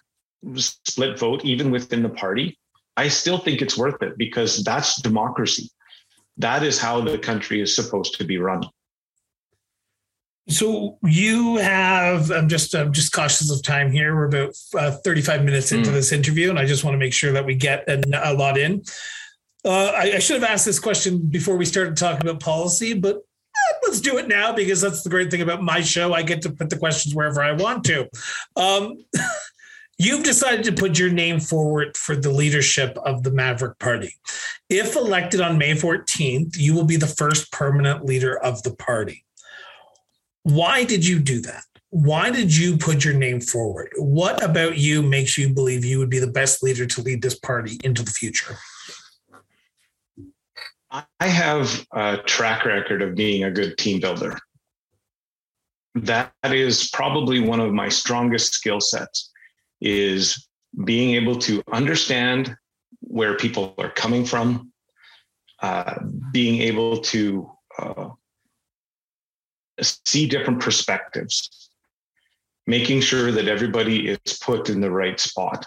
[0.56, 2.58] split vote even within the party
[2.98, 5.70] i still think it's worth it because that's democracy.
[6.38, 8.64] That is how the country is supposed to be run.
[10.50, 14.16] So you have i'm just i'm just cautious of time here.
[14.16, 15.94] We're about uh, 35 minutes into mm.
[15.94, 18.58] this interview and i just want to make sure that we get a, a lot
[18.58, 18.84] in
[19.66, 23.16] uh, I, I, should have asked this question before we started talking about policy, but
[23.16, 26.14] eh, let's do it now because that's the great thing about my show.
[26.14, 28.10] I get to put the questions wherever I want to.
[28.56, 29.06] Um,
[29.98, 34.16] you've decided to put your name forward for the leadership of the Maverick Party.
[34.70, 39.24] If elected on May 14th, you will be the first permanent leader of the party.
[40.44, 41.64] Why did you do that?
[41.90, 43.92] Why did you put your name forward?
[43.98, 47.38] What about you makes you believe you would be the best leader to lead this
[47.38, 48.58] party into the future?
[50.94, 54.38] I have a track record of being a good team builder.
[55.96, 59.32] That is probably one of my strongest skill sets
[59.82, 60.48] is
[60.86, 62.56] being able to understand
[63.00, 64.72] where people are coming from,
[65.62, 65.96] uh,
[66.32, 68.10] being able to uh,
[69.82, 71.70] see different perspectives,
[72.68, 75.66] making sure that everybody is put in the right spot.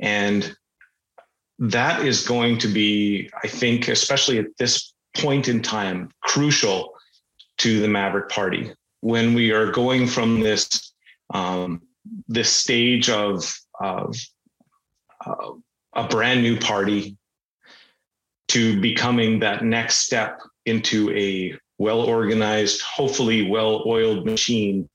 [0.00, 0.54] And
[1.58, 6.94] that is going to be, I think, especially at this point in time, crucial
[7.58, 8.72] to the Maverick Party.
[9.00, 10.92] When we are going from this
[11.32, 11.82] um,
[12.28, 14.16] this stage of of
[15.24, 15.52] uh,
[15.94, 17.16] a brand new party
[18.48, 24.88] to becoming that next step into a well organized, hopefully well oiled machine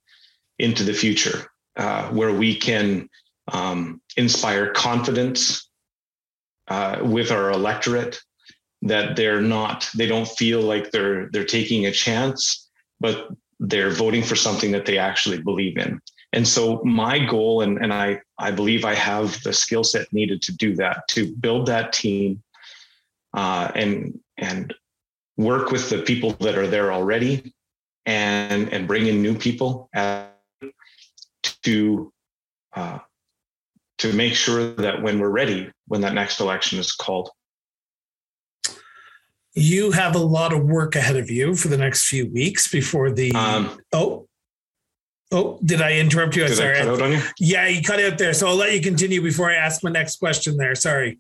[0.58, 3.10] into the future, uh, where we can
[3.52, 5.69] um, inspire confidence
[6.70, 8.20] uh, with our electorate
[8.82, 14.24] that they're not, they don't feel like they're they're taking a chance, but they're voting
[14.24, 16.00] for something that they actually believe in.
[16.32, 20.42] And so my goal, and, and I, I believe I have the skill set needed
[20.44, 22.42] to do that, to build that team
[23.34, 24.74] uh, and and
[25.38, 27.54] work with the people that are there already
[28.06, 29.90] and and bring in new people
[31.64, 32.14] to
[32.76, 33.00] uh,
[34.00, 37.30] to make sure that when we're ready, when that next election is called.
[39.54, 43.12] You have a lot of work ahead of you for the next few weeks before
[43.12, 43.32] the.
[43.34, 44.28] Um, oh,
[45.32, 46.48] oh, did I interrupt you?
[46.48, 46.78] Did Sorry.
[46.78, 47.22] I cut out on you?
[47.40, 48.34] Yeah, you cut out there.
[48.34, 50.76] So I'll let you continue before I ask my next question there.
[50.76, 51.20] Sorry.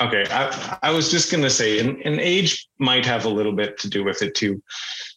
[0.00, 3.52] Okay, I, I was just going to say, and, and age might have a little
[3.52, 4.62] bit to do with it too.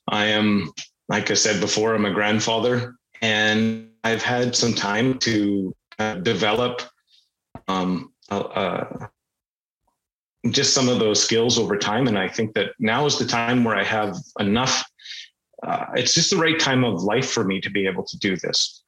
[0.10, 0.72] I am,
[1.10, 6.82] like I said before, I'm a grandfather, and I've had some time to uh, develop
[7.68, 8.86] um, uh,
[10.50, 12.08] just some of those skills over time.
[12.08, 14.84] And I think that now is the time where I have enough.
[15.66, 18.36] Uh, it's just the right time of life for me to be able to do
[18.36, 18.84] this,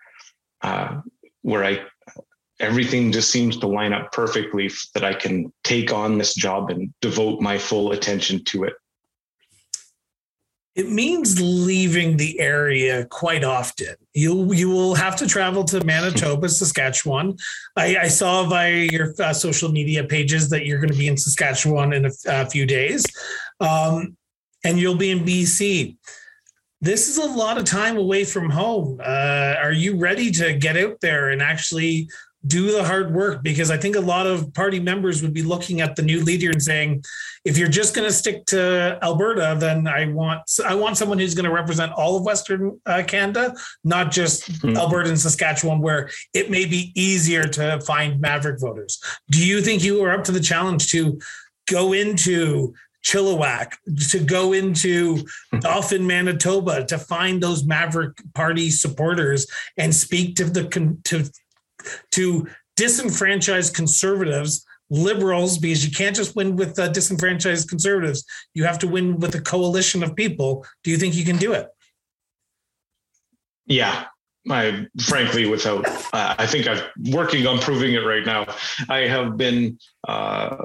[0.61, 0.99] uh,
[1.41, 1.81] where I
[2.59, 6.93] everything just seems to line up perfectly that I can take on this job and
[7.01, 8.73] devote my full attention to it.
[10.75, 13.95] It means leaving the area quite often.
[14.13, 17.37] You you will have to travel to Manitoba, Saskatchewan.
[17.77, 21.15] I, I saw via your uh, social media pages that you're going to be in
[21.15, 23.05] Saskatchewan in a, a few days,
[23.61, 24.17] um,
[24.65, 25.95] and you'll be in BC.
[26.81, 28.99] This is a lot of time away from home.
[29.01, 32.09] Uh, are you ready to get out there and actually
[32.47, 35.81] do the hard work because I think a lot of party members would be looking
[35.81, 37.03] at the new leader and saying,
[37.43, 41.35] if you're just going to stick to Alberta, then I want I want someone who's
[41.35, 44.77] going to represent all of Western uh, Canada, not just mm-hmm.
[44.77, 49.01] Alberta and Saskatchewan, where it may be easier to find Maverick voters.
[49.29, 51.19] Do you think you are up to the challenge to
[51.67, 52.73] go into
[53.05, 53.73] Chilliwack,
[54.09, 55.25] to go into
[55.59, 59.45] Dauphin, Manitoba, to find those Maverick Party supporters
[59.77, 61.29] and speak to the to
[62.11, 68.25] to disenfranchise conservatives, liberals, because you can't just win with uh, disenfranchised conservatives.
[68.53, 70.65] You have to win with a coalition of people.
[70.83, 71.69] Do you think you can do it?
[73.65, 74.05] Yeah,
[74.49, 78.45] I frankly, without, uh, I think I'm working on proving it right now.
[78.89, 80.57] I have been uh,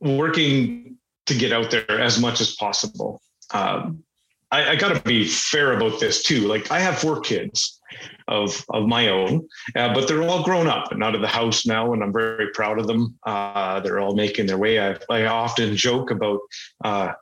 [0.00, 0.96] working
[1.26, 3.20] to get out there as much as possible.
[3.52, 4.04] Um,
[4.52, 6.46] I, I got to be fair about this too.
[6.46, 7.80] Like I have four kids
[8.28, 11.66] of of my own, uh, but they're all grown up and out of the house
[11.66, 13.18] now, and I'm very proud of them.
[13.26, 14.78] Uh, they're all making their way.
[14.78, 16.40] I, I often joke about
[16.84, 17.12] uh,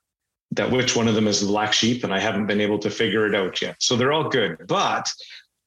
[0.52, 2.90] that which one of them is the black sheep, and I haven't been able to
[2.90, 3.76] figure it out yet.
[3.78, 5.08] So they're all good, but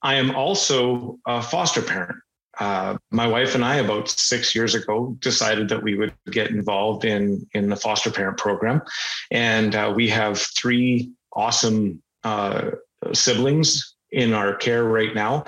[0.01, 2.18] I am also a foster parent.
[2.59, 7.03] Uh, my wife and I, about six years ago, decided that we would get involved
[7.03, 8.82] in in the foster parent program,
[9.32, 12.71] and uh, we have three awesome uh,
[13.13, 15.43] siblings in our care right now.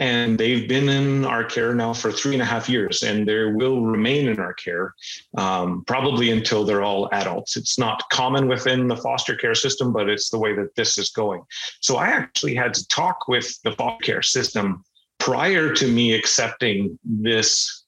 [0.00, 3.44] And they've been in our care now for three and a half years, and they
[3.44, 4.92] will remain in our care
[5.38, 7.56] um, probably until they're all adults.
[7.56, 11.10] It's not common within the foster care system, but it's the way that this is
[11.10, 11.42] going.
[11.80, 14.82] So I actually had to talk with the foster care system
[15.18, 17.84] prior to me accepting this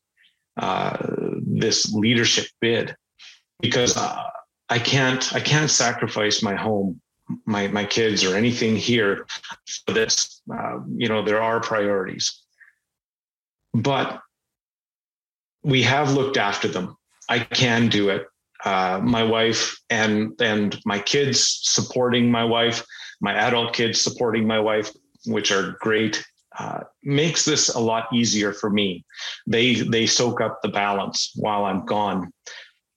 [0.57, 0.97] uh,
[1.45, 2.95] this leadership bid
[3.61, 4.23] because uh,
[4.69, 7.01] I can't I can't sacrifice my home
[7.47, 9.27] my my kids or anything here
[9.85, 10.43] for this.
[10.53, 12.43] Uh, you know, there are priorities,
[13.73, 14.21] but
[15.63, 16.97] we have looked after them.
[17.29, 18.27] I can do it.
[18.65, 22.85] Uh, my wife and and my kids supporting my wife,
[23.21, 24.91] my adult kids supporting my wife,
[25.27, 26.25] which are great.
[26.57, 29.05] Uh, makes this a lot easier for me.
[29.47, 32.33] They they soak up the balance while I'm gone.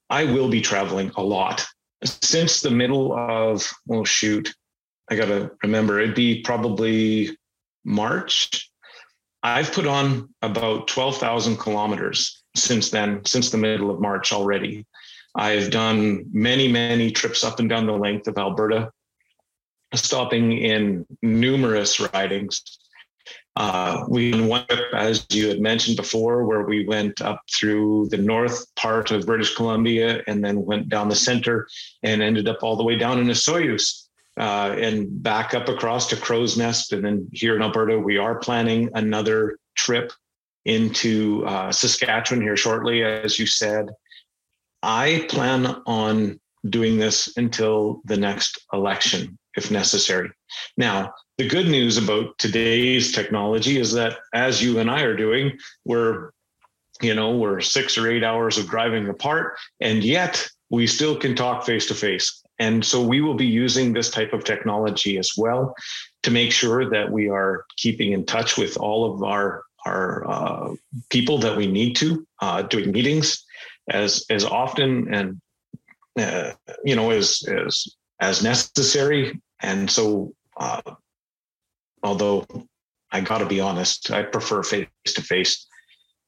[0.09, 1.65] I will be traveling a lot
[2.03, 4.53] since the middle of oh shoot
[5.09, 7.35] i gotta remember it'd be probably
[7.83, 8.69] march
[9.43, 14.85] i've put on about 12000 kilometers since then since the middle of march already.
[15.35, 18.91] I've done many many trips up and down the length of alberta
[19.93, 22.61] stopping in numerous ridings
[23.57, 28.63] uh, we went, as you had mentioned before, where we went up through the north
[28.75, 31.67] part of British Columbia and then went down the center
[32.03, 34.07] and ended up all the way down in Osoyoos.
[34.37, 36.93] uh, and back up across to Crowsnest.
[36.93, 40.11] And then here in Alberta, we are planning another trip
[40.65, 43.89] into uh, Saskatchewan here shortly, as you said.
[44.83, 46.39] I plan on
[46.69, 50.29] doing this until the next election, if necessary.
[50.77, 55.57] Now, the good news about today's technology is that, as you and I are doing,
[55.85, 56.31] we're
[57.01, 61.35] you know we're six or eight hours of driving apart and yet we still can
[61.35, 65.31] talk face to face and so we will be using this type of technology as
[65.37, 65.75] well
[66.23, 70.73] to make sure that we are keeping in touch with all of our our uh,
[71.09, 73.45] people that we need to uh, doing meetings
[73.89, 75.41] as as often and
[76.19, 76.51] uh,
[76.83, 77.87] you know as as
[78.19, 79.39] as necessary.
[79.61, 80.81] And so, uh,
[82.03, 82.45] although
[83.11, 85.65] I got to be honest, I prefer face to face.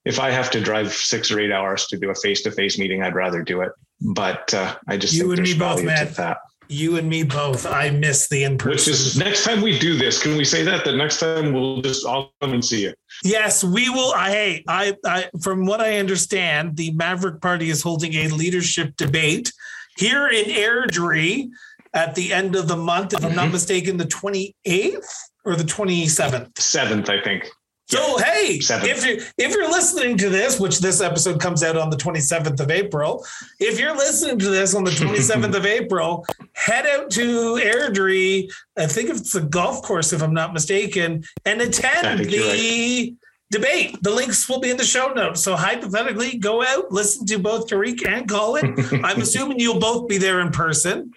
[0.06, 2.80] If I have to drive six or eight hours to do a face to face
[2.80, 3.72] meeting, I'd rather do it.
[4.02, 6.12] But uh, I just you and me both, man.
[6.14, 6.38] That.
[6.72, 7.66] You and me both.
[7.66, 8.72] I miss the in person.
[8.72, 10.86] Which is next time we do this, can we say that?
[10.86, 12.94] The next time we'll just all come and see you.
[13.24, 14.14] Yes, we will.
[14.14, 18.96] I hey, I, I from what I understand, the Maverick Party is holding a leadership
[18.98, 19.52] debate
[19.98, 21.50] here in Airdrie
[21.94, 23.54] at the end of the month, if I'm not mm-hmm.
[23.54, 25.08] mistaken, the 28th
[25.46, 26.58] or the 27th.
[26.60, 27.50] Seventh, I think.
[27.90, 28.26] So yeah.
[28.26, 28.88] hey, Seven.
[28.88, 32.60] if you if you're listening to this, which this episode comes out on the 27th
[32.60, 33.26] of April,
[33.60, 36.24] if you're listening to this on the 27th of April,
[36.54, 38.52] head out to Airdrie.
[38.78, 43.18] I think it's a golf course, if I'm not mistaken, and attend the right.
[43.50, 43.98] debate.
[44.04, 45.44] The links will be in the show notes.
[45.44, 48.76] So hypothetically, go out, listen to both Tariq and Colin.
[49.04, 51.12] I'm assuming you'll both be there in person.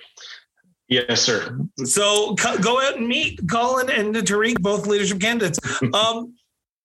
[0.89, 1.59] Yes, sir.
[1.85, 5.59] So go out and meet Colin and Tariq, both leadership candidates.
[5.95, 6.35] Um,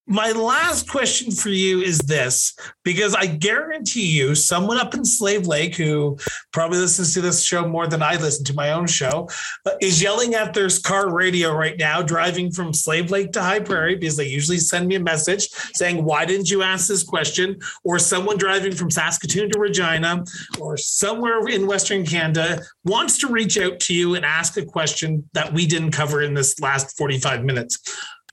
[0.08, 2.56] my last question for you is this
[2.86, 6.18] because I guarantee you, someone up in Slave Lake who
[6.54, 9.30] probably listens to this show more than I listen to my own show
[9.66, 13.60] uh, is yelling at their car radio right now, driving from Slave Lake to High
[13.60, 17.60] Prairie because they usually send me a message saying, Why didn't you ask this question?
[17.84, 20.24] Or someone driving from Saskatoon to Regina
[20.60, 25.30] or somewhere in Western Canada wants to reach out to you and ask a question
[25.34, 27.80] that we didn't cover in this last 45 minutes.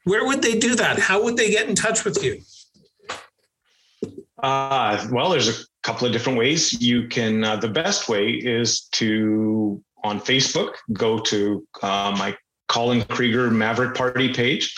[0.05, 0.99] Where would they do that?
[0.99, 2.41] How would they get in touch with you?
[4.43, 6.81] Uh, well, there's a couple of different ways.
[6.81, 12.37] You can, uh, the best way is to, on Facebook, go to uh, my
[12.69, 14.75] Colin Krieger Maverick Party page.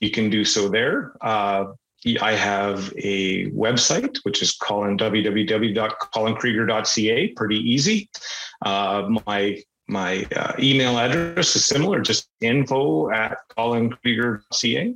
[0.00, 1.12] You can do so there.
[1.22, 1.66] Uh,
[2.20, 8.10] I have a website, which is Colin, www.colinkrieger.ca, pretty easy.
[8.64, 14.94] Uh, my my uh, email address is similar, just info at colinkrieger.ca.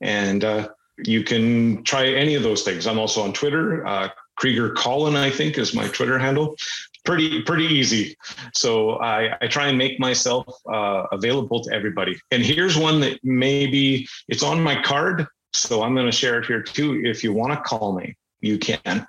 [0.00, 0.68] And uh,
[1.04, 2.86] you can try any of those things.
[2.86, 3.86] I'm also on Twitter.
[3.86, 6.56] Uh, Krieger Colin, I think, is my Twitter handle.
[7.04, 8.16] Pretty, pretty easy.
[8.54, 12.18] So I, I try and make myself uh, available to everybody.
[12.30, 15.26] And here's one that maybe it's on my card.
[15.52, 17.02] So I'm going to share it here too.
[17.04, 19.06] If you want to call me, you can.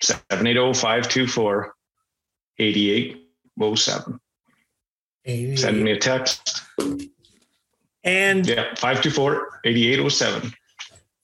[0.00, 1.74] 780 524
[2.58, 4.20] 8807.
[5.28, 6.62] Send me a text.
[8.04, 10.52] And yeah, 524 8807.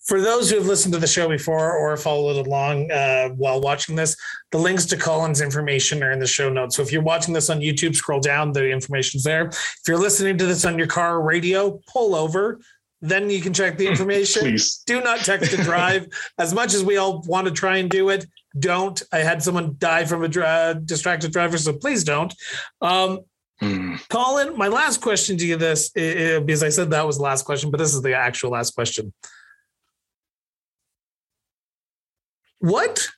[0.06, 3.96] For those who have listened to the show before or followed along uh, while watching
[3.96, 4.14] this,
[4.52, 6.76] the links to Colin's information are in the show notes.
[6.76, 9.46] So if you're watching this on YouTube, scroll down, the information's there.
[9.46, 12.60] If you're listening to this on your car radio, pull over,
[13.00, 14.42] then you can check the information.
[14.42, 14.82] Please.
[14.84, 16.06] Do not text and drive.
[16.38, 18.26] as much as we all want to try and do it,
[18.58, 19.02] don't.
[19.10, 22.34] I had someone die from a distracted driver, so please don't.
[22.82, 23.20] Um,
[23.64, 24.08] Mm.
[24.08, 27.44] Colin, my last question to you this is, because I said that was the last
[27.44, 29.12] question, but this is the actual last question.
[32.58, 33.08] What?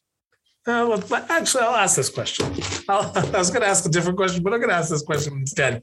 [0.67, 2.47] Uh, actually, I'll ask this question.
[2.89, 5.03] I'll, i was going to ask a different question, but I'm going to ask this
[5.03, 5.83] question instead.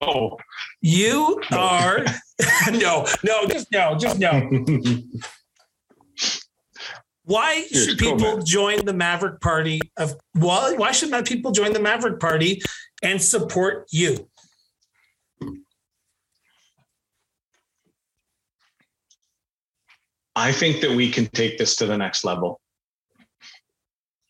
[0.00, 0.36] Oh,
[0.80, 2.04] you are
[2.72, 4.50] no, no, just no, just no.
[7.24, 9.80] Why should people join the Maverick Party?
[9.96, 10.74] Of why?
[10.74, 12.62] Why should not people join the Maverick Party
[13.02, 14.28] and support you?
[20.34, 22.60] I think that we can take this to the next level.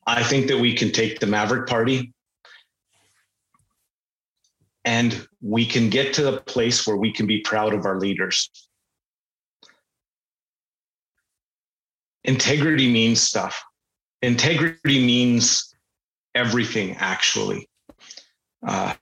[0.07, 2.12] I think that we can take the Maverick Party
[4.84, 8.51] and we can get to the place where we can be proud of our leaders.
[12.24, 13.62] Integrity means stuff.
[14.22, 15.74] Integrity means
[16.34, 17.68] everything, actually.
[18.66, 18.94] Uh,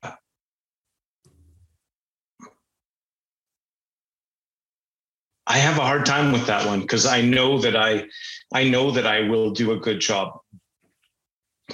[5.46, 8.06] I have a hard time with that one because I know that I,
[8.54, 10.38] I know that I will do a good job,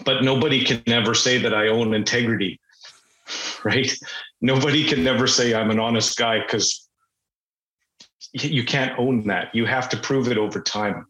[0.05, 2.59] but nobody can ever say that I own integrity.
[3.65, 3.93] right?
[4.41, 6.89] Nobody can never say I'm an honest guy because
[8.33, 9.55] you can't own that.
[9.55, 11.07] You have to prove it over time.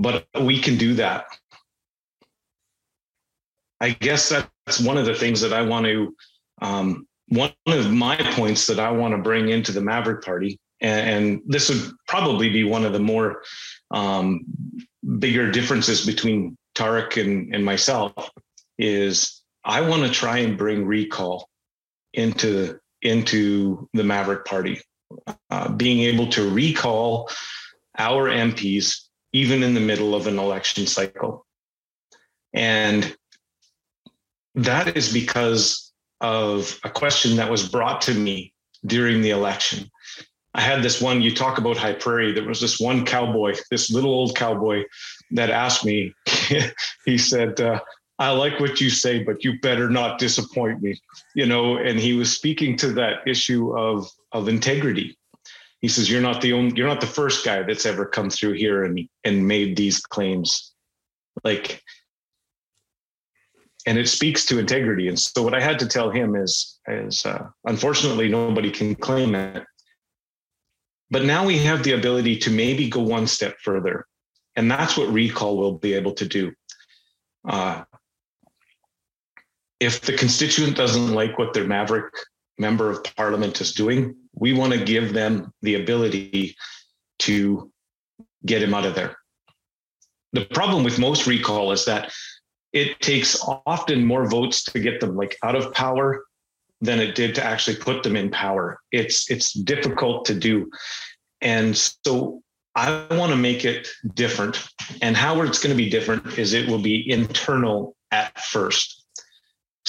[0.00, 1.26] But we can do that.
[3.82, 6.16] I guess that's one of the things that I want to,
[6.62, 11.10] um, one of my points that I want to bring into the Maverick Party, and,
[11.10, 13.42] and this would probably be one of the more
[13.90, 14.40] um,
[15.18, 18.30] bigger differences between Tariq and, and myself,
[18.78, 21.46] is I want to try and bring recall
[22.14, 24.80] into into the Maverick Party,
[25.50, 27.30] uh, being able to recall
[27.98, 31.46] our MPs even in the middle of an election cycle,
[32.52, 33.16] and
[34.54, 38.52] that is because of a question that was brought to me
[38.84, 39.90] during the election.
[40.54, 42.32] I had this one, you talk about High Prairie.
[42.32, 44.82] There was this one cowboy, this little old cowboy
[45.30, 46.12] that asked me,
[47.04, 47.80] he said, uh,
[48.18, 51.00] I like what you say, but you better not disappoint me.
[51.34, 55.16] You know, and he was speaking to that issue of of integrity.
[55.80, 58.52] He says, You're not the only you're not the first guy that's ever come through
[58.52, 60.72] here and and made these claims.
[61.44, 61.82] Like
[63.86, 65.08] and it speaks to integrity.
[65.08, 69.34] And so what I had to tell him is, is uh, unfortunately nobody can claim
[69.34, 69.64] it.
[71.10, 74.06] But now we have the ability to maybe go one step further,
[74.54, 76.52] and that's what recall will be able to do.
[77.48, 77.82] Uh,
[79.80, 82.14] if the constituent doesn't like what their maverick
[82.58, 86.56] member of parliament is doing, we want to give them the ability
[87.20, 87.70] to
[88.44, 89.16] get him out of there.
[90.32, 92.12] The problem with most recall is that
[92.72, 96.24] it takes often more votes to get them like out of power
[96.80, 98.80] than it did to actually put them in power.
[98.90, 100.70] It's it's difficult to do.
[101.42, 102.42] And so
[102.74, 104.68] I want to make it different.
[105.02, 108.99] And how it's going to be different is it will be internal at first.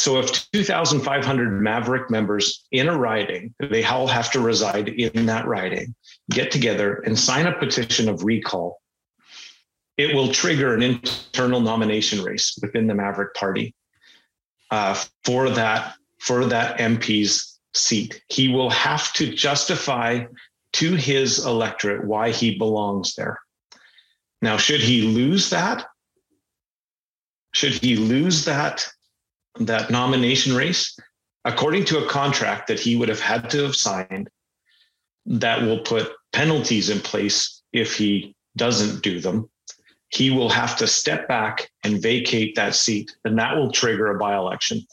[0.02, 5.46] So if 2,500 Maverick members in a riding, they all have to reside in that
[5.46, 5.94] riding,
[6.32, 8.82] get together and sign a petition of recall
[10.02, 13.76] it will trigger an internal nomination race within the Maverick Party
[14.72, 18.24] uh, for that for that MP's seat.
[18.30, 20.26] He will have to justify
[20.74, 23.38] to his electorate why he belongs there.
[24.42, 25.86] Now, should he lose that?
[27.54, 28.88] Should he lose that
[29.60, 30.98] that nomination race?
[31.44, 34.30] According to a contract that he would have had to have signed,
[35.26, 39.50] that will put penalties in place if he doesn't do them
[40.12, 44.18] he will have to step back and vacate that seat, and that will trigger a
[44.18, 44.86] by election.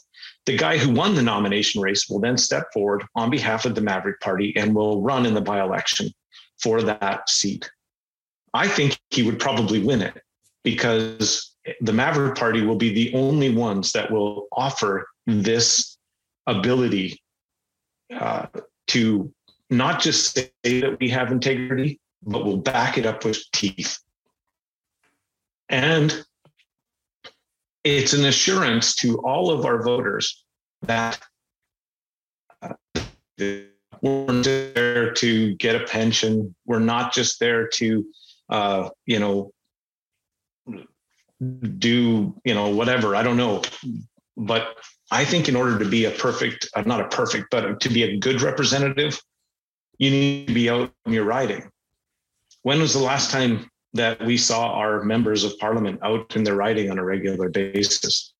[0.45, 3.81] The guy who won the nomination race will then step forward on behalf of the
[3.81, 6.09] Maverick Party and will run in the by election
[6.61, 7.69] for that seat.
[8.53, 10.17] I think he would probably win it
[10.63, 15.97] because the Maverick Party will be the only ones that will offer this
[16.47, 17.21] ability
[18.13, 18.47] uh,
[18.87, 19.31] to
[19.69, 23.99] not just say that we have integrity, but will back it up with teeth.
[25.69, 26.25] And
[27.83, 30.43] it's an assurance to all of our voters
[30.81, 31.19] that
[32.61, 32.73] uh,
[34.01, 36.55] we're there to get a pension.
[36.65, 38.05] We're not just there to,
[38.49, 39.51] uh, you know,
[41.77, 43.15] do, you know, whatever.
[43.15, 43.61] I don't know.
[44.37, 44.75] But
[45.11, 48.03] I think in order to be a perfect, uh, not a perfect, but to be
[48.03, 49.21] a good representative,
[49.97, 51.69] you need to be out in your riding.
[52.63, 56.55] When was the last time that we saw our members of parliament out in their
[56.55, 58.33] riding on a regular basis.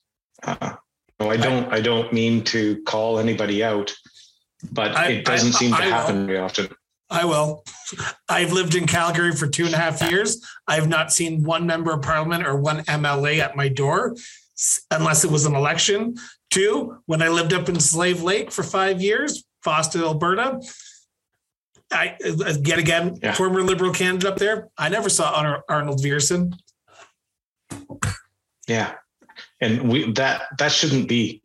[0.43, 0.75] Uh,
[1.19, 1.71] no, I don't.
[1.73, 3.93] I don't mean to call anybody out,
[4.71, 6.69] but I, it doesn't I, seem to I happen very often.
[7.09, 7.63] I will.
[8.27, 10.45] I've lived in Calgary for two and a half years.
[10.67, 14.15] I have not seen one member of parliament or one MLA at my door,
[14.91, 16.15] unless it was an election.
[16.51, 20.61] Two, when I lived up in Slave Lake for five years, Foster, Alberta,
[21.91, 23.33] I uh, yet again yeah.
[23.33, 24.69] former liberal candidate up there.
[24.77, 26.53] I never saw Arnold Viersen.
[28.67, 28.93] Yeah,
[29.59, 31.41] and we that that shouldn't be.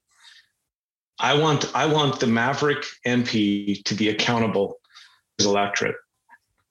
[1.19, 4.81] I want I want the Maverick MP to be accountable
[5.39, 5.97] electorate.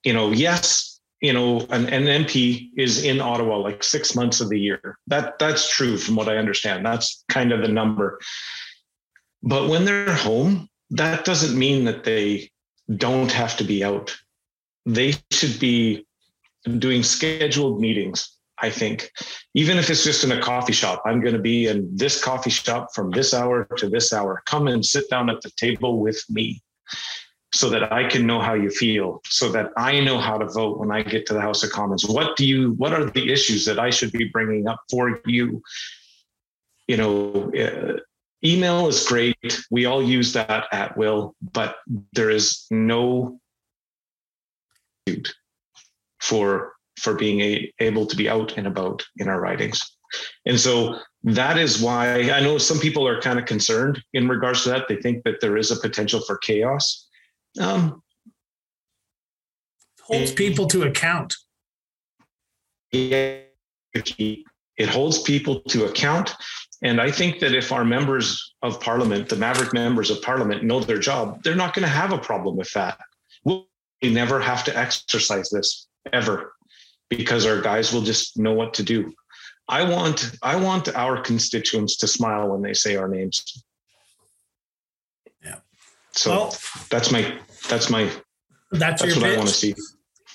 [0.04, 4.50] You know, yes, you know, an, an MP is in Ottawa like six months of
[4.50, 4.98] the year.
[5.06, 6.84] That that's true from what I understand.
[6.84, 8.20] That's kind of the number.
[9.42, 12.50] But when they're home, that doesn't mean that they
[12.96, 14.14] don't have to be out.
[14.86, 16.06] They should be
[16.78, 19.10] doing scheduled meetings, I think.
[19.54, 22.50] Even if it's just in a coffee shop, I'm going to be in this coffee
[22.50, 24.42] shop from this hour to this hour.
[24.46, 26.62] Come and sit down at the table with me
[27.54, 30.78] so that I can know how you feel, so that I know how to vote
[30.78, 32.04] when I get to the House of Commons.
[32.04, 35.62] What do you, what are the issues that I should be bringing up for you?
[36.88, 38.00] You know, uh,
[38.44, 39.64] email is great.
[39.70, 41.76] We all use that at will, but
[42.12, 43.38] there is no
[46.20, 49.80] for for being a, able to be out and about in our ridings.
[50.46, 54.62] And so that is why I know some people are kind of concerned in regards
[54.62, 54.86] to that.
[54.88, 57.03] They think that there is a potential for chaos.
[57.60, 58.02] Um,
[60.02, 61.34] holds people to account.
[62.92, 63.38] Yeah,
[63.94, 66.34] it holds people to account.
[66.82, 70.80] And I think that if our members of parliament, the Maverick members of parliament, know
[70.80, 72.98] their job, they're not going to have a problem with that.
[73.44, 73.64] We
[74.02, 76.52] never have to exercise this ever
[77.08, 79.12] because our guys will just know what to do.
[79.68, 83.64] I want I want our constituents to smile when they say our names.
[86.14, 86.56] So well,
[86.90, 87.38] that's my
[87.68, 88.04] that's my
[88.70, 89.34] that's, that's what pitch.
[89.34, 89.74] I want to see.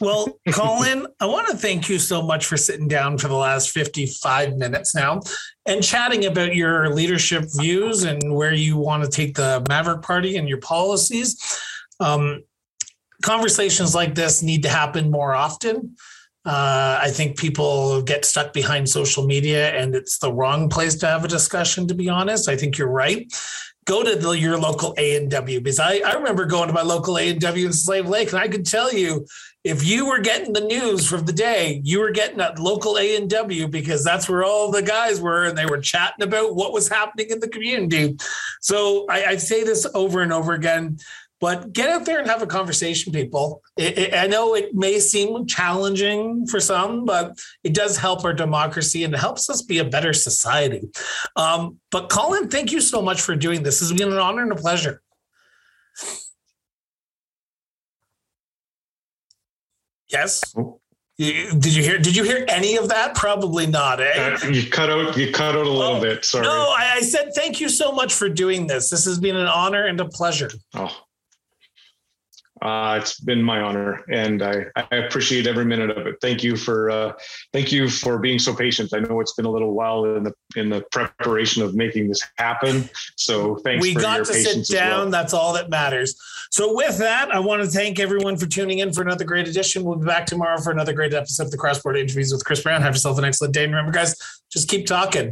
[0.01, 3.71] Well, Colin, I want to thank you so much for sitting down for the last
[3.71, 5.21] 55 minutes now
[5.65, 10.37] and chatting about your leadership views and where you want to take the Maverick Party
[10.37, 11.61] and your policies.
[11.99, 12.43] Um,
[13.21, 15.95] conversations like this need to happen more often.
[16.45, 21.07] Uh, I think people get stuck behind social media and it's the wrong place to
[21.07, 22.47] have a discussion, to be honest.
[22.47, 23.31] I think you're right
[23.89, 26.83] go to the, your local A and W because I, I remember going to my
[26.83, 29.25] local A and W in Slave Lake, and I could tell you
[29.63, 33.15] if you were getting the news from the day, you were getting at local A
[33.15, 36.71] and W because that's where all the guys were, and they were chatting about what
[36.71, 38.15] was happening in the community.
[38.61, 40.99] So I, I say this over and over again.
[41.39, 43.61] But get out there and have a conversation, people.
[43.77, 48.33] It, it, I know it may seem challenging for some, but it does help our
[48.33, 50.81] democracy and it helps us be a better society.
[51.35, 53.79] Um, but Colin, thank you so much for doing this.
[53.79, 55.01] This has been an honor and a pleasure.
[60.09, 60.41] Yes.
[61.17, 61.97] Did you hear?
[61.97, 63.13] Did you hear any of that?
[63.13, 63.99] Probably not.
[63.99, 64.37] Eh?
[64.41, 65.17] Uh, you cut out.
[65.17, 66.23] You cut out a little oh, bit.
[66.23, 66.43] Sorry.
[66.43, 68.89] No, I, I, said thank you so much for doing this.
[68.89, 70.49] This has been an honor and a pleasure.
[70.73, 70.95] Oh,
[72.61, 76.15] uh, it's been my honor, and I, I, appreciate every minute of it.
[76.21, 77.13] Thank you for uh,
[77.53, 78.93] thank you for being so patient.
[78.93, 82.21] I know it's been a little while in the in the preparation of making this
[82.37, 82.89] happen.
[83.15, 83.81] So thanks.
[83.81, 85.03] We got to sit down.
[85.03, 85.09] Well.
[85.11, 86.19] That's all that matters.
[86.51, 89.83] So with that, I want to thank everyone for tuning in for another great edition.
[89.83, 92.61] We'll be back tomorrow for another great episode of the Cross Border Interviews with Chris
[92.61, 92.81] Brown.
[92.81, 94.15] Have yourself an excellent day, and remember, guys,
[94.51, 95.31] just keep talking.